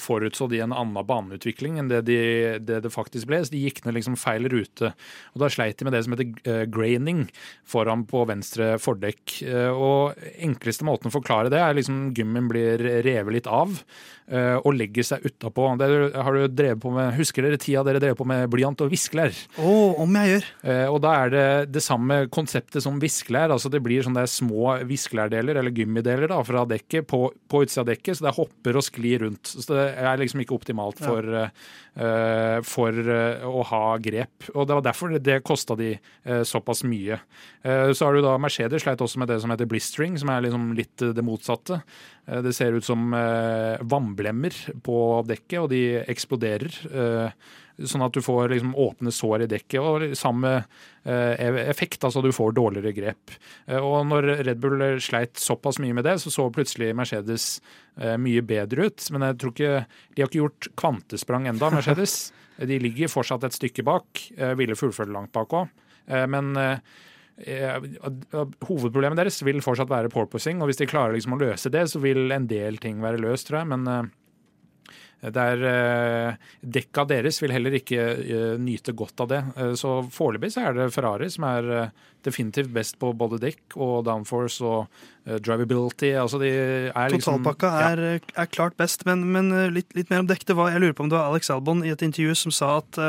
[0.00, 2.18] forutså de en annen baneutvikling enn det, de,
[2.60, 3.40] det, det faktisk ble.
[3.44, 4.92] Så de gikk ned liksom feil rute.
[5.34, 7.26] Og da sleit de med det som heter graining
[7.68, 9.38] foran på venstre fordekk.
[9.72, 13.80] Og enkleste måten å forklare det er liksom gymmen blir revet litt av
[14.28, 15.70] og legger seg utapå.
[16.24, 19.34] Har du drevet på med, Husker dere tida dere drev på med blyant og viskelær?
[19.60, 20.48] Oh, om jeg gjør.
[20.92, 23.52] Og da er det det samme konseptet som viskelær.
[23.54, 27.90] altså Det blir sånne små viskelærdeler, eller gummideler, da, fra dekket på, på utsida av
[27.92, 28.18] dekket.
[28.18, 29.52] Så det hopper og sklir rundt.
[29.52, 31.46] Så det er liksom ikke optimalt for, ja.
[31.98, 34.50] uh, for uh, å ha grep.
[34.54, 37.20] Og det var derfor det, det kosta de uh, såpass mye.
[37.68, 40.70] så har du da Mercedes sleit også med det som heter blistering, som er liksom
[40.78, 41.80] litt det motsatte.
[42.28, 43.14] Det ser ut som
[43.88, 44.52] vannblemmer
[44.84, 46.74] på dekket, og de eksploderer.
[47.78, 50.50] Sånn at du får liksom åpne sår i dekket, og samme
[51.06, 53.36] effekt, altså du får dårligere grep.
[53.78, 57.50] Og når Red Bull sleit såpass mye med det, så så plutselig Mercedes
[57.96, 59.08] mye bedre ut.
[59.14, 62.20] Men jeg tror ikke De har ikke gjort kvantesprang enda, Mercedes.
[62.58, 64.24] De ligger fortsatt et stykke bak.
[64.58, 65.70] Ville fullføre langt bak òg.
[66.28, 66.50] Men
[67.38, 72.00] hovedproblemet deres vil fortsatt være porpoising, og hvis de klarer liksom å løse det, så
[72.02, 73.70] vil en del ting være løst, tror jeg.
[73.74, 74.10] Men
[75.18, 75.62] der
[76.62, 78.02] dekka deres vil heller ikke
[78.62, 79.40] nyte godt av det.
[79.80, 81.90] Så foreløpig så er det Ferrari som er
[82.26, 86.12] definitivt best på både dekk og downforce og drivability.
[86.14, 88.24] Altså de er liksom, Totalpakka er, ja.
[88.44, 90.46] er, klart best, men, men litt, litt, mer om dekk.
[90.50, 92.76] Det var, jeg lurer på om det var Alex Albon i et intervju som sa
[92.78, 93.02] at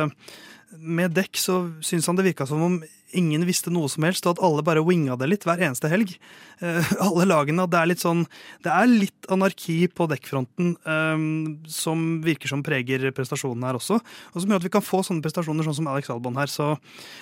[0.77, 2.81] med dekk så syns han det virka som om
[3.17, 6.13] ingen visste noe som helst, og at alle bare winga det litt hver eneste helg.
[6.61, 7.67] Uh, alle lagene.
[7.69, 8.25] Det er litt sånn
[8.65, 11.23] Det er litt anarki på dekkfronten um,
[11.69, 13.99] som virker som preger prestasjonen her også.
[14.33, 16.51] Og som gjør at vi kan få sånne prestasjoner sånn som Alex Albon her.
[16.51, 16.75] Så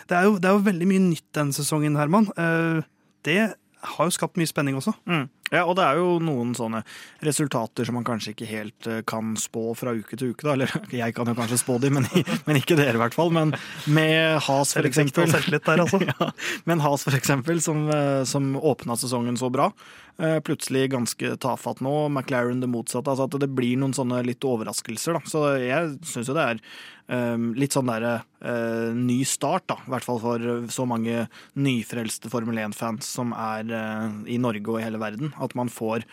[0.10, 2.30] det er jo, det er jo veldig mye nytt denne sesongen, Herman.
[2.38, 2.84] Uh,
[3.28, 3.42] det
[3.88, 4.94] har jo skapt mye spenning også.
[5.10, 5.28] Mm.
[5.52, 6.82] Ja, og det er jo noen sånne
[7.24, 10.56] resultater som man kanskje ikke helt kan spå fra uke til uke, da.
[10.58, 12.08] Eller jeg kan jo kanskje spå de, men,
[12.48, 13.32] men ikke dere i hvert fall.
[13.36, 15.32] Men med Has, for eksempel.
[15.32, 16.02] Der, altså.
[16.12, 16.32] ja,
[16.68, 17.88] men Has, for eksempel, som,
[18.28, 19.72] som åpna sesongen så bra.
[20.18, 21.96] Plutselig ganske tafatt nå.
[22.10, 23.14] McLaren det motsatte.
[23.14, 25.30] Altså at det blir noen sånne litt overraskelser, da.
[25.30, 26.64] Så jeg syns jo det er
[27.08, 29.80] um, litt sånn derre uh, ny start, da.
[29.86, 31.26] I hvert fall for så mange
[31.60, 36.06] nyfrelste Formel 1-fans som er uh, i Norge og i hele verden at man får,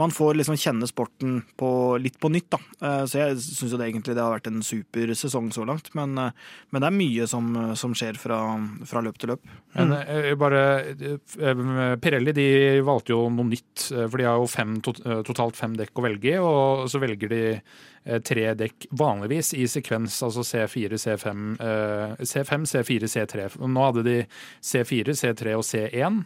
[0.00, 1.70] man får liksom kjenne sporten på,
[2.02, 2.50] litt på nytt.
[2.54, 2.60] Da.
[3.06, 5.92] Så jeg syns egentlig det har vært en super sesong så langt.
[5.98, 8.40] Men, men det er mye som, som skjer fra,
[8.88, 9.54] fra, løp til løp.
[9.76, 9.94] Men
[10.40, 10.64] bare
[12.02, 12.48] Pirelli de
[12.86, 16.38] valgte jo noe nytt, for de har jo fem, totalt fem dekk å velge i,
[16.42, 17.42] og så velger de
[18.26, 21.56] tre dekk vanligvis i sekvens, altså C4, C5,
[22.18, 23.48] C5, C4, C3.
[23.62, 24.16] Nå hadde de
[24.58, 26.22] C4, C3 og C1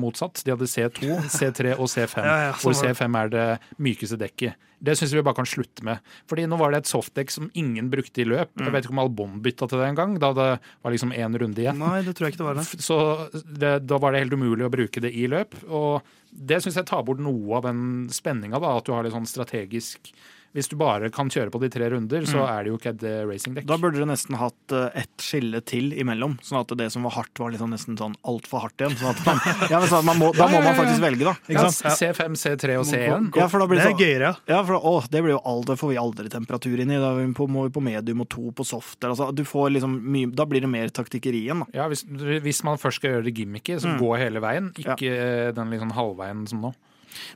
[0.00, 0.42] motsatt.
[0.44, 3.48] De hadde C2, C3 og C5, ja, ja, hvor C5 er det
[3.82, 4.56] mykeste dekket.
[4.76, 6.02] Det syns vi bare kan slutte med.
[6.28, 8.50] Fordi nå var det et softdekk som ingen brukte i løp.
[8.60, 10.48] Jeg vet ikke om Albon bytta til det en gang, da det
[10.84, 11.80] var liksom én runde igjen.
[11.80, 12.66] Nei, det tror jeg ikke det var det.
[12.84, 12.98] Så
[13.46, 15.56] det, da var det helt umulig å bruke det i løp.
[15.72, 19.28] Og det syns jeg tar bort noe av den spenninga, at du har litt sånn
[19.30, 20.12] strategisk
[20.56, 23.02] hvis du bare kan kjøre på de tre runder, så er det jo ikke et
[23.28, 23.66] racingdekk.
[23.68, 27.34] Da burde du nesten hatt ett skille til imellom, sånn at det som var hardt,
[27.42, 28.96] var liksom nesten sånn altfor hardt igjen.
[29.00, 29.42] Sånn man,
[29.72, 31.34] ja, sånn man må, da må man faktisk velge, da.
[31.52, 33.28] Ja, C5, C3 og C1.
[33.36, 34.32] Ja, for da blir det, er gøyere.
[34.48, 37.00] Ja, for, å, det blir jo aldri, får vi aldri temperatur inn i.
[37.02, 39.04] Da må vi på medium og to på soft.
[39.04, 41.66] Altså, du får liksom mye, da blir det mer taktikkeri igjen.
[41.66, 41.82] Da.
[41.82, 43.98] Ja, hvis, hvis, man først skal gjøre det gimmicky, så mm.
[44.00, 45.52] gå hele veien, ikke ja.
[45.56, 46.74] den liksom halvveien som nå.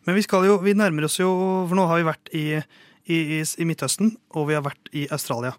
[0.04, 1.30] Men vi skal jo, vi nærmer oss jo,
[1.68, 2.44] for nå har vi vært i
[3.10, 5.56] i, i, i, Midtøsten, og vi har vært i Australia.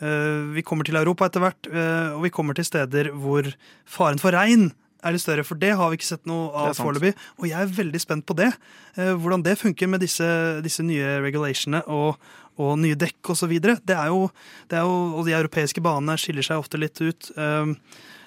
[0.00, 3.48] Uh, vi kommer til Europa etter hvert, uh, og vi kommer til steder hvor
[3.88, 4.70] faren for regn
[5.04, 5.44] er litt større.
[5.46, 7.14] For det har vi ikke sett noe av foreløpig.
[7.40, 8.50] Og jeg er veldig spent på det.
[8.98, 10.28] Uh, hvordan det funker med disse,
[10.64, 12.20] disse nye regulationene og,
[12.60, 13.56] og nye dekk osv.
[13.60, 14.28] Det, er jo,
[14.72, 17.32] det er jo, og de europeiske banene skiller seg ofte litt ut.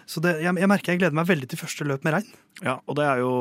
[0.06, 2.34] Så det, jeg, jeg merker jeg gleder meg veldig til første løp med regn.
[2.62, 3.32] Ja, og det er jo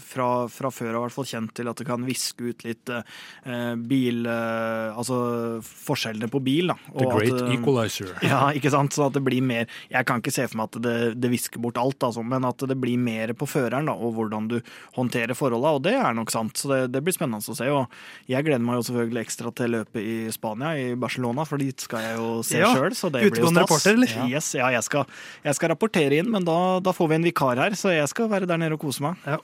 [0.00, 3.74] fra, fra før av hvert fall kjent til at det kan viske ut litt eh,
[3.76, 5.18] bil eh, Altså
[5.60, 6.76] forskjellene på bil, da.
[6.96, 8.14] The great at, equalizer.
[8.30, 8.96] Ja, ikke sant.
[8.96, 11.60] Så at det blir mer Jeg kan ikke se for meg at det, det visker
[11.62, 14.58] bort alt, altså, men at det blir mer på føreren, da, og hvordan du
[14.96, 15.74] håndterer forholda.
[15.76, 17.68] Og det er nok sant, så det, det, blir spennende å se.
[17.68, 21.86] Og jeg gleder meg jo selvfølgelig ekstra til løpet i Spania, i Barcelona, for dit
[21.86, 23.62] skal jeg jo se ja, sjøl, så det blir jo stas.
[23.66, 24.16] Reporter, eller?
[24.32, 27.26] Yes, ja, jeg skal, jeg skal rapportere dere inn, men da, da, får vi en
[27.26, 29.18] vikar her, så jeg skal være der nede og kose meg.
[29.26, 29.38] Ja.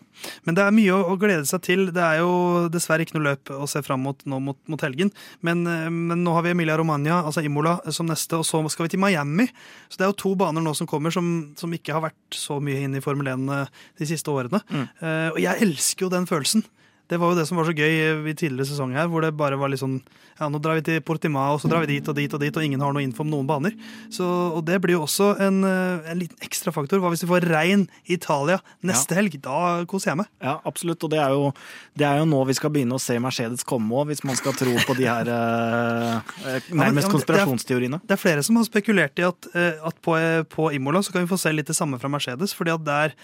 [0.46, 1.86] Men det er mye å, å, glede seg til.
[1.94, 5.12] Det er jo dessverre ikke noe løp å se fram mot nå mot, mot helgen.
[5.44, 8.88] Men, eh, men, nå har vi Emilia Romagna, altså Imola, som neste, og så skal
[8.88, 9.48] vi til Miami.
[9.88, 12.60] Så det er jo to baner nå som kommer som, som ikke har vært så
[12.62, 14.60] mye inne i Formel 1 eh, de siste årene.
[14.68, 14.88] Mm.
[15.00, 16.64] Uh, og jeg elsker jo den følelsen.
[17.08, 19.56] Det var jo det som var så gøy i tidligere sesong her, hvor det bare
[19.56, 19.96] var litt sånn
[20.38, 22.54] Ja, nå drar vi til Portima, og så drar vi dit og dit og dit,
[22.54, 23.74] og ingen har noe info om noen baner.
[24.14, 27.02] Så, og det blir jo også en, eh, en liten ekstra faktor.
[27.02, 29.18] Hva hvis vi får regn i Italia neste ja.
[29.18, 29.34] helg?
[29.42, 29.58] Da
[29.90, 30.30] koser jeg meg.
[30.44, 31.02] Ja, absolutt.
[31.02, 31.50] Og det er jo,
[31.98, 34.54] det er jo nå vi skal begynne å se Mercedes komme òg, hvis man skal
[34.58, 38.02] tro på de her eh, nærmest konspirasjonsteoriene.
[38.06, 40.14] Det er, flere som har spekulert i at, eh, at på,
[40.54, 42.54] på, Imola så kan vi få se litt det samme fra Mercedes.
[42.54, 43.18] fordi at der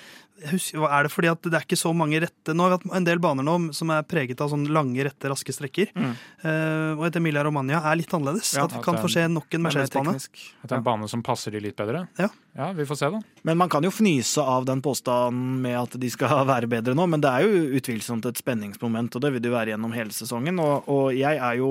[0.51, 2.97] husker, er det fordi at det er ikke så mange rette Nå har vi hatt
[2.99, 5.93] en del baner nå som er preget av sånn lange, rette, raske strekker.
[5.95, 6.15] Mm.
[6.45, 8.55] Uh, og et Emilia Romagna er litt annerledes.
[8.57, 10.15] Ja, at vi kan få se nok en Mercedes-bane.
[10.17, 12.05] At det er en bane som passer de litt bedre?
[12.21, 12.29] Ja.
[12.57, 12.71] ja.
[12.77, 13.21] Vi får se, da.
[13.49, 17.07] Men man kan jo fnyse av den påstanden med at de skal være bedre nå,
[17.11, 20.61] men det er jo utvilsomt et spenningsmoment, og det vil det være gjennom hele sesongen.
[20.63, 21.71] Og, og jeg er jo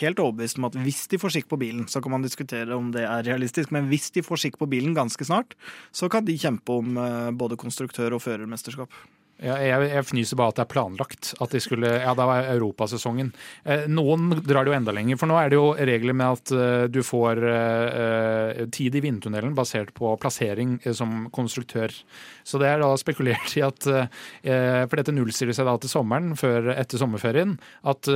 [0.00, 2.92] helt overbevist om at hvis de får skikk på bilen, så kan man diskutere om
[2.94, 5.56] det er realistisk, men hvis de får skikk på bilen ganske snart,
[5.92, 8.90] så kan de kjempe om uh, både konstruktør og førermesterskap.
[9.40, 11.32] Ja, jeg, jeg, fnyser bare at det er planlagt.
[11.40, 13.30] At de skulle, ja, det var europasesongen.
[13.64, 16.52] Eh, noen drar det jo enda lenger, for nå er det jo regler med at
[16.52, 21.94] uh, du får uh, tid i vindtunnelen basert på plassering uh, som konstruktør.
[22.44, 26.70] Så det er da spekulert i at For dette nullstiller seg da til sommeren, før,
[26.72, 27.52] etter sommerferien,
[27.86, 28.08] at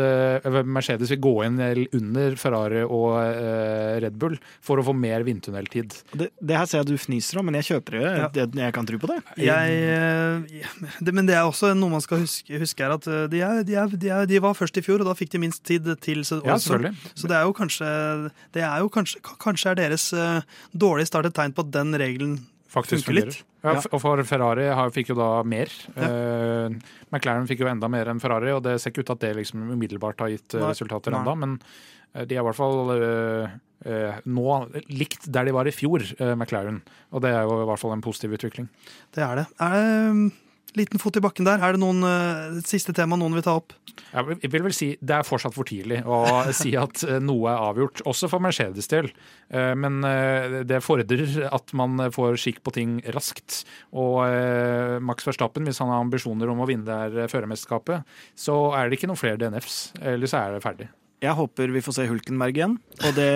[0.64, 3.12] Mercedes vil gå inn under Ferrari og
[4.03, 5.95] Red Bull for å få mer vindtunneltid.
[6.16, 8.03] Det, det her ser jeg du fniser om, men jeg kjøper det.
[8.07, 8.31] Ja.
[8.41, 9.20] Jeg, jeg, kan tro på det.
[9.45, 10.64] Jeg,
[11.05, 13.62] det men det er også noe man skal huske, huske er at eh, de, er,
[13.67, 15.87] de, er, de, er, de, var først i fjor, og da fikk de minst tid
[16.03, 16.95] til ja, selvfølgelig.
[17.15, 17.89] Så det er jo kanskje
[18.57, 20.43] det er jo kanskje, kanskje er deres uh,
[20.75, 22.37] dårlig start et tegn på at den regelen
[22.75, 23.37] Faktisk funker litt.
[23.62, 25.71] Ja, og for Ferrari har, fikk jo da mer.
[25.95, 26.09] Ja.
[26.11, 29.23] Uh, McLaren fikk jo enda mer enn Ferrari, og det ser ikke ut til at
[29.23, 30.73] det liksom umiddelbart har gitt Nei.
[30.73, 31.61] resultater enda, men
[32.15, 33.55] de er i hvert fall uh,
[34.27, 34.59] nå
[34.91, 36.03] likt der de var i fjor,
[36.35, 36.83] McLaren.
[37.15, 38.67] Og det er jo i hvert fall en positiv utvikling.
[39.15, 39.47] Det er det.
[39.62, 40.33] Er det
[40.79, 41.62] liten fot i bakken der.
[41.62, 43.75] Er det noen uh, siste tema noen vil ta opp?
[44.14, 46.18] Jeg vil vel si Det er fortsatt for tidlig å
[46.61, 49.11] si at eh, noe er avgjort, også for Mercedes del.
[49.53, 50.01] Uh, men
[50.68, 53.62] det fordrer at man får skikk på ting raskt.
[53.95, 54.20] Og
[55.05, 58.05] Max Verstappen, hvis han har ambisjoner om å vinne det her førermesterskapet,
[58.39, 59.81] så er det ikke noen flere DNFs.
[60.03, 60.91] Eller så er det ferdig.
[61.25, 63.29] Jeg håper vi får se Hulkenberg igjen, og det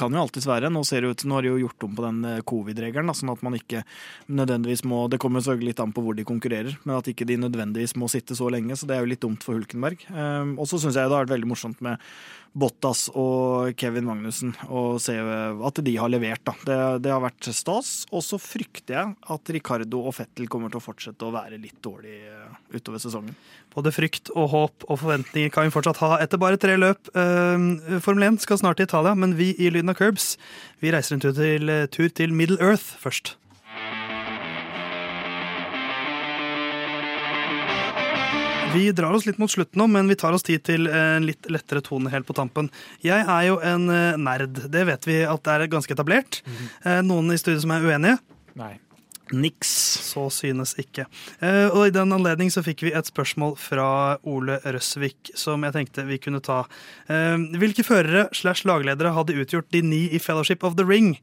[0.00, 0.70] kan jo alltids være.
[0.72, 3.34] Nå ser det ut, nå har de jo gjort om på den eh, covid-regelen, sånn
[3.34, 3.82] at man ikke
[4.32, 7.36] nødvendigvis må Det kommer selvfølgelig litt an på hvor de konkurrerer, men at ikke de
[7.42, 8.78] nødvendigvis må sitte så lenge.
[8.78, 10.06] Så det er jo litt dumt for Hulkenberg.
[10.08, 12.00] Um, og så syns jeg det har vært veldig morsomt med
[12.52, 16.42] Bottas og Kevin Magnussen og se at de har levert.
[16.44, 16.54] Da.
[16.68, 17.92] Det, det har vært stas.
[18.12, 21.80] Og så frykter jeg at Ricardo og Fettel kommer til å fortsette å være litt
[21.84, 23.36] dårlig eh, utover sesongen.
[23.72, 27.08] Både frykt og håp og forventninger kan vi fortsatt ha etter bare tre løp.
[27.16, 30.34] Uh, Formel 1 skal snart til Italia, men vi i Lyden av Curbs
[30.82, 33.38] vi reiser en tur til, tur til Middle Earth først.
[38.74, 41.48] Vi drar oss litt mot slutten nå, men vi tar oss tid til en litt
[41.52, 42.70] lettere tone helt på tampen.
[43.04, 44.64] Jeg er jo en eh, nerd.
[44.72, 46.40] Det vet vi at det er ganske etablert.
[46.46, 46.64] Mm.
[47.08, 48.16] Noen i studiet som er uenige?
[48.58, 48.74] Nei.
[49.32, 49.70] Niks.
[50.04, 51.06] Så synes ikke.
[51.40, 53.86] Eh, og I den anledning så fikk vi et spørsmål fra
[54.28, 56.64] Ole Røsvik som jeg tenkte vi kunne ta.
[57.08, 61.16] Hvilke førere slash lagledere hadde utgjort de ni i Fellowship of the Ring?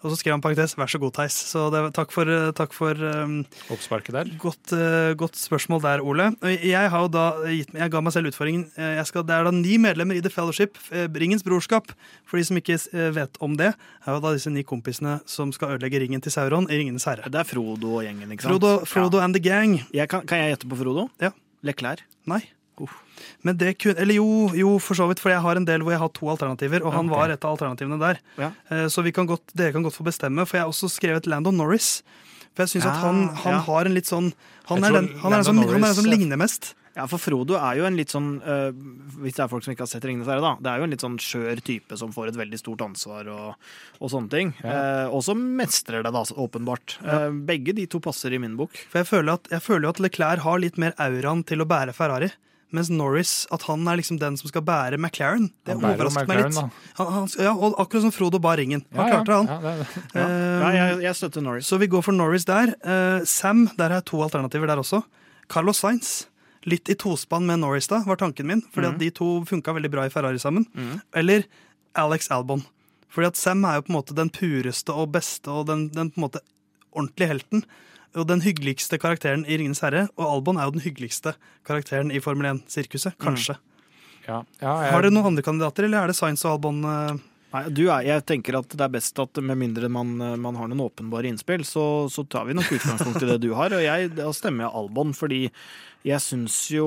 [0.00, 1.36] Og så skrev han parentes 'vær så god, Theis'.
[1.52, 4.30] Så det, takk for, eh, takk for um, Oppsparket der.
[4.38, 6.32] Godt, uh, godt, spørsmål der, Ole.
[6.42, 8.70] Jeg har jo da gitt, jeg ga meg selv utfordringen.
[9.04, 11.92] Skal, det er da ni medlemmer i The Fellowship, Ringens brorskap.
[12.24, 12.78] For de som ikke
[13.12, 13.74] vet om det,
[14.06, 17.28] er jo da disse ni kompisene som skal ødelegge ringen til Sauron i Ringenes herre.
[17.28, 18.56] Det er Frodo og gjengen, ikke sant?
[18.56, 19.24] Frodo, Frodo ja.
[19.24, 19.80] and the gang.
[19.92, 21.08] Jeg kan, kan, jeg gjette på Frodo?
[21.20, 21.34] Ja.
[21.62, 22.00] Leklær?
[22.30, 22.40] Nei.
[22.80, 22.88] Uh.
[23.46, 25.96] Men det kunne, eller jo, jo, for så vidt, for jeg har en del hvor
[25.96, 27.16] jeg har to alternativer, og han okay.
[27.16, 28.20] var et av alternativene der.
[28.40, 28.50] Ja.
[28.70, 31.58] Eh, så kan godt, dere kan godt få bestemme, for jeg har også skrevet Landon
[31.60, 32.00] Norris.
[32.54, 33.62] For jeg syns ja, at han, han ja.
[33.68, 34.32] har en litt sånn
[34.66, 36.72] Han er den, han er den, som, han er den som ligner mest.
[36.96, 38.70] Ja, for Frodo er jo en litt sånn øh,
[39.22, 40.56] Hvis det er folk som ikke har sett Ringenes herre, da.
[40.58, 43.70] Det er jo en litt sånn skjør type som får et veldig stort ansvar og,
[44.00, 44.52] og sånne ting.
[44.64, 44.74] Ja.
[44.74, 46.98] Eh, og som mestrer det, da, åpenbart.
[47.04, 47.28] Ja.
[47.28, 48.74] Eh, begge de to passer i min bok.
[48.90, 51.68] For jeg føler, at, jeg føler jo at Leclerc har litt mer auraen til å
[51.70, 52.32] bære Ferrari.
[52.74, 55.48] Mens Norris, at han er liksom den som skal bære McLaren.
[55.66, 56.58] Det overrasket meg litt.
[57.00, 58.84] Han, han, ja, og akkurat som Frodo bar ringen.
[58.94, 59.48] Han ja, klarte det, han.
[59.50, 60.26] Ja, det, ja.
[60.26, 61.70] Uh, jeg, jeg, støtter Norris.
[61.70, 62.74] Så vi går for Norris der.
[62.86, 65.02] Uh, Sam, der er to alternativer der også.
[65.50, 66.12] Carlos Sainz.
[66.68, 68.62] Litt i tospann med Norris, da, var tanken min.
[68.74, 68.94] Fordi mm.
[68.94, 70.68] at de to funka veldig bra i Ferrari sammen.
[70.76, 70.98] Mm.
[71.16, 71.46] Eller
[71.98, 72.62] Alex Albon.
[73.10, 76.12] Fordi at Sam er jo på en måte den pureste og beste og den, den
[76.12, 76.44] på en måte
[76.94, 77.64] ordentlige helten.
[78.18, 80.08] Og den hyggeligste karakteren i Ringenes herre.
[80.18, 81.36] Og Albon er jo den hyggeligste
[81.66, 83.14] karakteren i Formel 1-sirkuset.
[83.22, 83.54] Kanskje.
[83.54, 83.66] Mm.
[84.26, 84.92] Ja, ja, jeg...
[84.92, 86.82] Har dere noen andre kandidater, eller er det Science og Albon?
[87.50, 90.84] Nei, er, jeg tenker at det er best at med mindre man, man har noen
[90.86, 93.74] åpenbare innspill, så, så, tar vi nok utgangspunkt i det du har.
[93.74, 95.46] Og jeg, da stemmer jeg Albon, fordi
[96.00, 96.86] jeg syns jo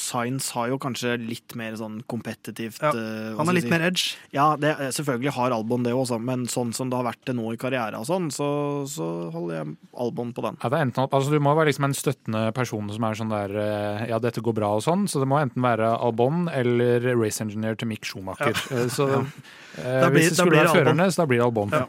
[0.00, 3.70] Science har jo kanskje litt mer sånn kompetitivt ja, eh, Han har litt si.
[3.70, 4.16] mer edge?
[4.34, 7.52] Ja, det, selvfølgelig har Albon det også, men sånn som det har vært det nå
[7.54, 8.48] i karriere og sånn, så,
[8.90, 10.58] så, holder jeg Albon på den.
[10.64, 14.04] Ja, enten, altså, du må være liksom en støttende person som er sånn der eh,
[14.10, 17.78] Ja, dette går bra og sånn, så det må enten være Albon eller race engineer
[17.78, 18.50] til Mick Schumacher.
[18.50, 18.82] Ja.
[18.82, 19.12] Eh, så
[19.78, 19.98] ja.
[19.98, 21.74] eh, blir, hvis det skulle være førerne, så da blir det Albon.
[21.74, 21.84] Ja.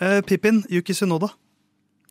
[0.00, 1.32] Uh, Pippin, Yuki Sunoda.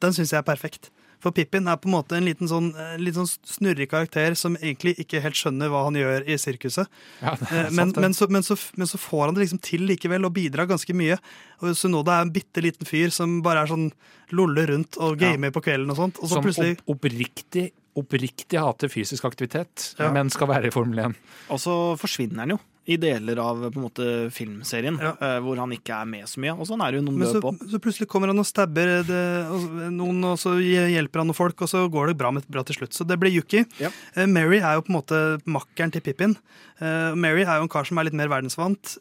[0.03, 0.91] Den syns jeg er perfekt.
[1.19, 2.69] For Pippin er på en måte en liten sånn,
[3.01, 6.87] litt sånn snurrig karakter som egentlig ikke helt skjønner hva han gjør i sirkuset.
[7.19, 7.33] Ja,
[7.75, 10.69] men, men, så, men, så, men, så, får han det liksom til likevel, og bidrar
[10.69, 11.19] ganske mye.
[11.59, 13.89] Og Sunoda er en bitte liten fyr som bare er sånn
[14.31, 15.57] loller rundt og gamer ja.
[15.57, 16.23] på kvelden og sånt.
[16.23, 16.79] Og så som plutselig...
[16.87, 17.69] oppriktig
[17.99, 20.07] oppriktig hater fysisk aktivitet, ja.
[20.13, 21.15] men skal være i Formel 1.
[21.51, 22.59] Og så forsvinner han jo
[22.89, 25.11] i deler av på en måte, filmserien, ja.
[25.21, 26.55] uh, hvor han ikke er med så mye.
[26.57, 27.53] Og sånn er det jo noen døde på.
[27.69, 29.21] Så plutselig kommer han og stabber det,
[29.53, 32.65] og noen, og så hjelper han noen folk, og så går det bra, med, bra
[32.65, 32.97] til slutt.
[32.97, 33.63] Så det blir Yuki.
[33.81, 33.93] Ja.
[34.17, 36.37] Uh, Mary er jo på en måte makkeren til Pippin.
[36.79, 38.93] Mary er jo en kar som er litt mer verdensvant,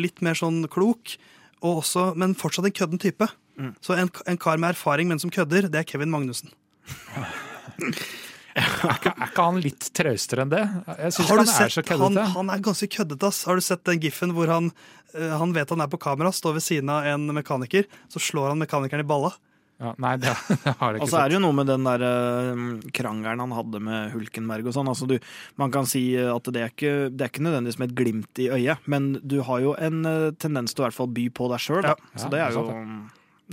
[0.00, 1.18] litt mer sånn klok,
[1.60, 3.28] også, men fortsatt en kødden type.
[3.60, 3.74] Mm.
[3.84, 6.48] Så en, en, kar med erfaring, men som kødder, det er Kevin Magnussen.
[8.86, 10.62] Er ikke, er ikke, han litt traustere enn det?
[10.88, 12.22] Jeg synes han er så køddete.
[12.24, 13.28] Han, han, er ganske køddete.
[13.28, 13.42] ass.
[13.48, 14.70] Har du sett den giffen hvor han,
[15.12, 18.54] uh, han vet han er på kamera, står ved siden av en mekaniker, så slår
[18.54, 19.34] han mekanikeren i balla?
[19.76, 20.32] Ja, nei, det,
[20.64, 22.64] det har jeg ikke Og så er det jo noe med den der uh,
[22.96, 24.88] krangelen han hadde med Hulkenberg og sånn.
[24.94, 25.18] Altså, du,
[25.60, 28.50] man kan si at det er, ikke, det er ikke nødvendigvis med et glimt i
[28.56, 31.52] øyet, men du har jo en uh, tendens til å i hvert fall by på
[31.52, 31.96] deg sjøl, ja.
[32.16, 32.70] så det er jo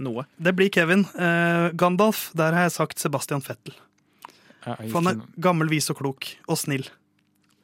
[0.04, 0.24] noe.
[0.42, 1.04] Det blir Kevin.
[1.78, 3.76] Gandalf, der har jeg sagt Sebastian Fettel.
[4.64, 6.30] For han er gammel, vis og klok.
[6.48, 6.88] Og snill.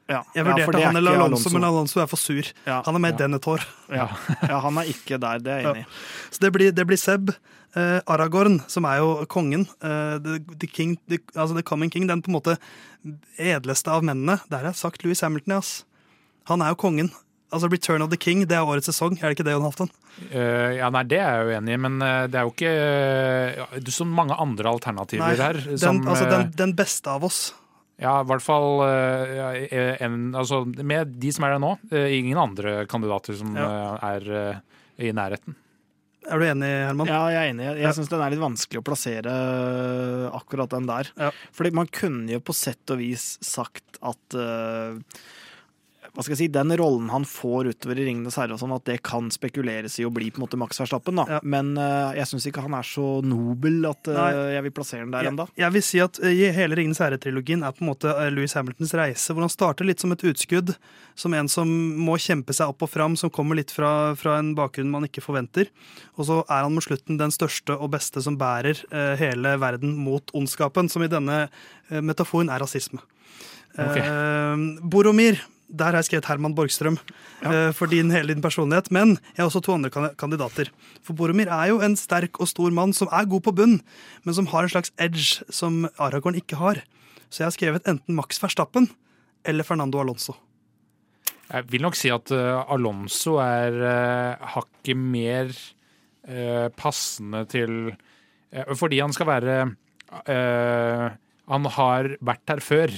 [0.09, 2.47] Ja, jeg vurderte ja, han eller Alonso, Alonso, men Alonso er for sur.
[2.65, 3.19] Ja, han er med ja.
[3.21, 3.61] Denethor.
[3.93, 4.07] Ja.
[4.41, 4.57] ja.
[4.63, 5.89] han er ikke der, det er jeg enig i.
[6.33, 7.29] Så det blir, det blir Seb.
[7.77, 12.07] Uh, Aragorn, som er jo kongen, uh, the, the, king, the, altså the coming king,
[12.09, 12.55] den på en måte
[13.37, 14.39] edleste av mennene.
[14.49, 15.83] Der har jeg sagt Louis Hamilton, ass.
[16.49, 17.11] Han er jo kongen.
[17.49, 19.89] Altså Return of the King, det er årets sesong, er det ikke det, Jon Halvdan?
[20.29, 22.73] Uh, ja, nei, det er jeg jo enig i, men uh, det er jo ikke
[23.79, 25.61] uh, så mange andre alternativer nei, her.
[25.65, 27.39] Den, som, altså den, den, beste av oss.
[27.99, 33.35] Ja, i hvert fall en, altså, Med de som er der nå, ingen andre kandidater
[33.35, 33.97] som ja.
[34.13, 34.61] er
[34.95, 35.57] i nærheten.
[36.29, 37.11] Er du enig, Herman?
[37.11, 37.65] Ja, jeg er enig.
[37.67, 37.91] Jeg ja.
[37.97, 39.33] syns den er litt vanskelig å plassere
[40.31, 41.11] akkurat den der.
[41.19, 41.33] Ja.
[41.57, 44.39] Fordi man kunne jo på sett og vis sagt at
[46.19, 48.83] hva skal jeg si, den rollen han får utover i Ringenes herre, og sånn, at
[48.89, 51.15] det kan spekuleres i å bli på en måte Max Verstappen.
[51.15, 51.23] da.
[51.31, 51.37] Ja.
[51.47, 55.13] Men uh, jeg syns ikke han er så nobel at uh, jeg vil plassere den
[55.13, 55.45] der ennå.
[55.55, 59.31] Jeg vil si at uh, hele Ringenes herre-trilogien er på en måte Louis Hamiltons reise,
[59.31, 60.73] hvor han starter litt som et utskudd,
[61.15, 61.71] som en som
[62.03, 65.23] må kjempe seg opp og fram, som kommer litt fra, fra en bakgrunn man ikke
[65.23, 65.71] forventer.
[66.19, 68.81] Og så er han mot slutten den største og beste som bærer
[69.21, 71.45] hele verden mot ondskapen, som i denne
[71.87, 72.99] metaforen er rasisme.
[73.79, 74.03] Okay.
[74.83, 75.39] Boromir
[75.69, 76.97] der har jeg skrevet Herman Borgstrøm
[77.43, 77.69] ja.
[77.69, 78.89] uh, for din, hele din personlighet.
[78.91, 80.71] Men jeg har også to andre kandidater.
[81.05, 83.79] For Boromir er jo en sterk og stor mann som er god på bunn,
[84.25, 86.81] men som har en slags edge som Aragorn ikke har.
[87.29, 88.89] Så jeg har skrevet enten Max Verstappen
[89.45, 90.35] eller Fernando Alonso.
[91.49, 95.53] Jeg vil nok si at uh, Alonso er uh, hakket mer
[96.77, 97.95] passende til
[98.77, 99.53] Fordi han skal være
[101.49, 102.93] Han har vært her før.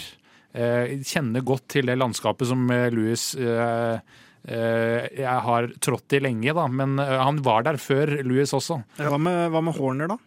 [0.51, 6.49] Eh, kjenner godt til det landskapet som eh, Louis eh, jeg har trådt i lenge,
[6.57, 8.79] da, men han var der før Louis også.
[8.97, 10.17] Hva med, hva med Horner, da?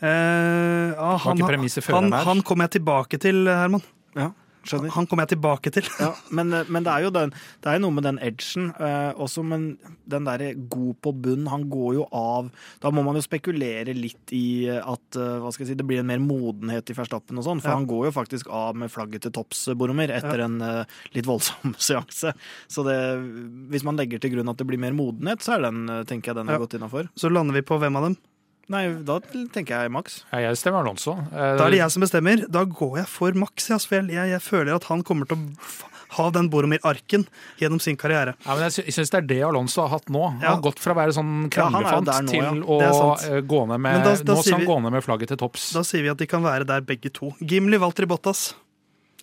[0.00, 3.82] Eh, han, han, han, han, kommer jeg tilbake til, Herman.
[4.14, 4.30] Ja.
[4.60, 4.92] Skjønner.
[4.92, 5.86] Han kommer jeg tilbake til.
[6.02, 7.32] ja, men, eh, men, det er jo den,
[7.64, 9.70] det er noe med den edgen eh, også, men
[10.10, 12.50] den derre god på bunn, han går jo av
[12.82, 16.02] Da må man jo spekulere litt i at eh, hva skal jeg si, det blir
[16.02, 17.78] en mer modenhet i Verstappen og sånn, for ja.
[17.78, 20.48] han går jo faktisk av med flagget til topps, Boromir, etter ja.
[20.48, 22.34] en eh, litt voldsom seanse.
[22.70, 22.98] Så det,
[23.72, 26.42] hvis man legger til grunn at det blir mer modenhet, så er den, tenker jeg
[26.42, 27.08] den er gått innafor.
[27.18, 28.20] Så lander vi på hvem av dem?
[28.70, 30.20] Nei, da tenker jeg Max.
[30.30, 31.16] Ja, jeg stemmer Alonso.
[31.32, 32.44] Da er det jeg som bestemmer.
[32.46, 33.66] Da går jeg for Max.
[33.72, 33.82] Jeg,
[34.14, 37.26] jeg, jeg føler at han kommer til å ha den Boromir-arken
[37.58, 38.34] gjennom sin karriere.
[38.44, 40.22] Ja, men Jeg syns det er det Alonso har hatt nå.
[40.26, 40.54] Han ja.
[40.54, 42.80] har gått fra å være sånn kranglefant ja, til å
[43.26, 45.70] eh, gå ned med da, da Nå skal han gå ned med flagget til topps.
[45.76, 47.34] Da sier vi at de kan være der begge to.
[47.40, 48.50] Gimli Walter Bottas.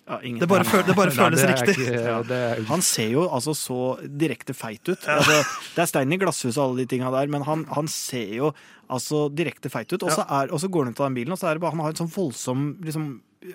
[0.08, 1.84] Ja, det bare, føl, det bare føles Nei, det riktig.
[1.84, 2.48] Ikke, ja.
[2.70, 3.78] Han ser jo altså så
[4.08, 4.96] direkte feit ut.
[5.04, 5.42] Altså,
[5.74, 8.52] det er stein i glasshuset og alle de tinga der, men han, han, ser jo
[8.88, 10.06] altså direkte feit ut.
[10.08, 11.92] Og så går han ut av den bilen, og så er det bare han har
[11.92, 13.08] en sånn voldsom liksom,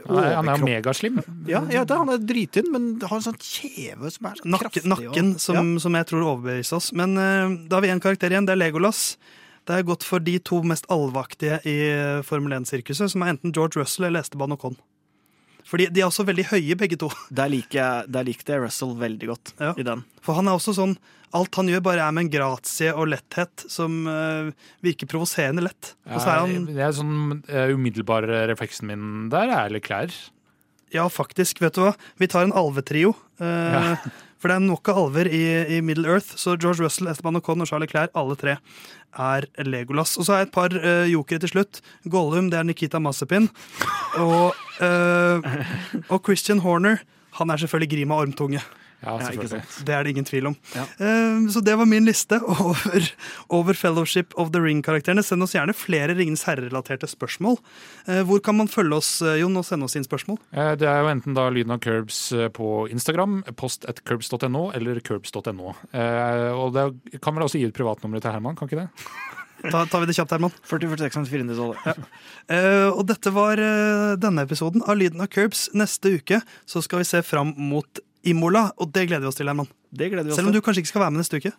[0.08, 1.20] han er jo megaslim.
[1.50, 4.86] Ja, ja det, han er drittynn, men har en sånn kjeve som er sånn kraftig.
[4.88, 5.84] Nakken, som, ja.
[5.84, 6.92] som, jeg tror overbeviser oss.
[6.96, 8.48] Men uh, da har vi én karakter igjen.
[8.48, 9.04] Det er Legolas.
[9.68, 11.78] Det er godt for de to mest alvaktige i
[12.28, 14.76] Formel 1-sirkuset, som er enten George Russell eller Esteban Ocon.
[15.68, 17.10] Fordi de er også veldig høye, begge to.
[17.40, 19.54] Der liker jeg, likte jeg Russell veldig godt.
[19.60, 19.74] Ja.
[19.80, 20.06] i den.
[20.24, 20.98] For han er også sånn
[21.34, 24.52] Alt han gjør, bare er med en gratie og letthet som uh,
[24.86, 25.96] virker provoserende lett.
[26.06, 30.14] Ja, er han, det er sånn uh, umiddelbar refleksen min der er eller klær.
[30.94, 31.62] Ja, faktisk.
[31.64, 31.96] Vet du hva?
[32.22, 33.16] Vi tar en alvetrio.
[33.42, 33.82] Uh, ja.
[34.44, 37.64] For det er nok av alver i, i, Middle Earth, så George Russell, Esteban Ocon
[37.64, 38.58] og Charlie Clair, alle tre,
[39.16, 40.18] er Legolas.
[40.20, 41.80] Og så har jeg et par uh, jokere til slutt.
[42.12, 43.48] Gollum, det er Nikita Mazepin.
[44.20, 44.52] Og,
[44.84, 45.54] uh,
[46.10, 47.00] og Christian Horner,
[47.40, 48.60] han er selvfølgelig Grima Ormtunge.
[49.04, 49.62] Ja, selvfølgelig.
[49.88, 50.56] det er det ingen tvil om.
[50.76, 50.86] Ja.
[51.00, 53.10] Uh, så det var min liste over,
[53.50, 55.24] over Fellowship of the Ring-karakterene.
[55.26, 57.60] Send oss gjerne flere Ringens herre-relaterte spørsmål.
[58.08, 60.40] Uh, hvor kan man følge oss, eh, Jon, og sende oss inn spørsmål?
[60.56, 62.26] Uh, det er jo enten da lyden av Curbs
[62.56, 65.74] på Instagram, post at curbs.no, eller curbs.no.
[65.74, 68.90] og det kan vel også gi ut privatnummeret til Herman, kan ikke det?
[69.72, 70.52] Da tar vi det kjapt, Herman.
[70.68, 71.76] 4046 412.
[71.88, 71.94] Ja.
[72.52, 75.70] Uh, og dette var uh, denne episoden av Lyden av Curbs.
[75.78, 79.50] Neste uke så skal vi se fram mot Imola, og det gleder vi oss til,
[79.52, 79.68] Herman.
[79.92, 81.52] Det gleder vi oss Selv om du kanskje ikke skal være med neste uke?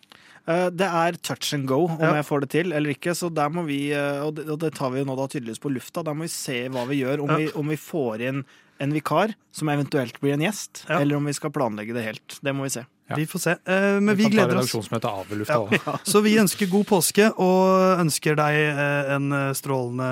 [0.45, 2.15] Uh, det er touch and go om ja.
[2.19, 3.13] jeg får det til eller ikke.
[3.17, 6.01] Så der må vi, uh, og, det, tar vi jo nå da tydeligvis på lufta,
[6.05, 7.21] der må vi se hva vi gjør.
[7.25, 7.37] Om, ja.
[7.43, 8.41] vi, om vi, får inn
[8.81, 10.99] en vikar som eventuelt blir en gjest, ja.
[10.99, 12.39] eller om vi skal planlegge det helt.
[12.41, 12.83] Det må vi se.
[13.13, 13.55] Vi får se.
[13.69, 14.73] Uh, men vi, vi gleder oss.
[14.75, 15.99] Av lufta, ja.
[16.11, 18.81] Så vi ønsker god påske, og ønsker deg
[19.19, 20.09] en strålende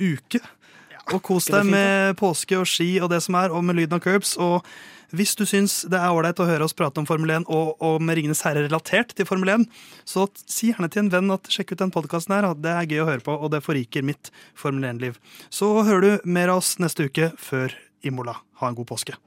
[0.00, 0.40] uke.
[1.12, 4.04] Og kos deg med påske og ski og det som er, og med lyden av
[4.04, 4.36] curbs.
[4.40, 4.62] og
[5.16, 8.12] hvis du syns det er ålreit å høre oss prate om Formel 1 og, om
[8.12, 9.66] Ringenes herre relatert til Formel 1,
[10.08, 12.48] så si gjerne til en venn at sjekk ut den podkasten her.
[12.56, 15.18] Det er gøy å høre på, og det forriker mitt Formel 1-liv.
[15.52, 18.40] Så hører du mer av oss neste uke før Imola.
[18.62, 19.18] Ha en god påske.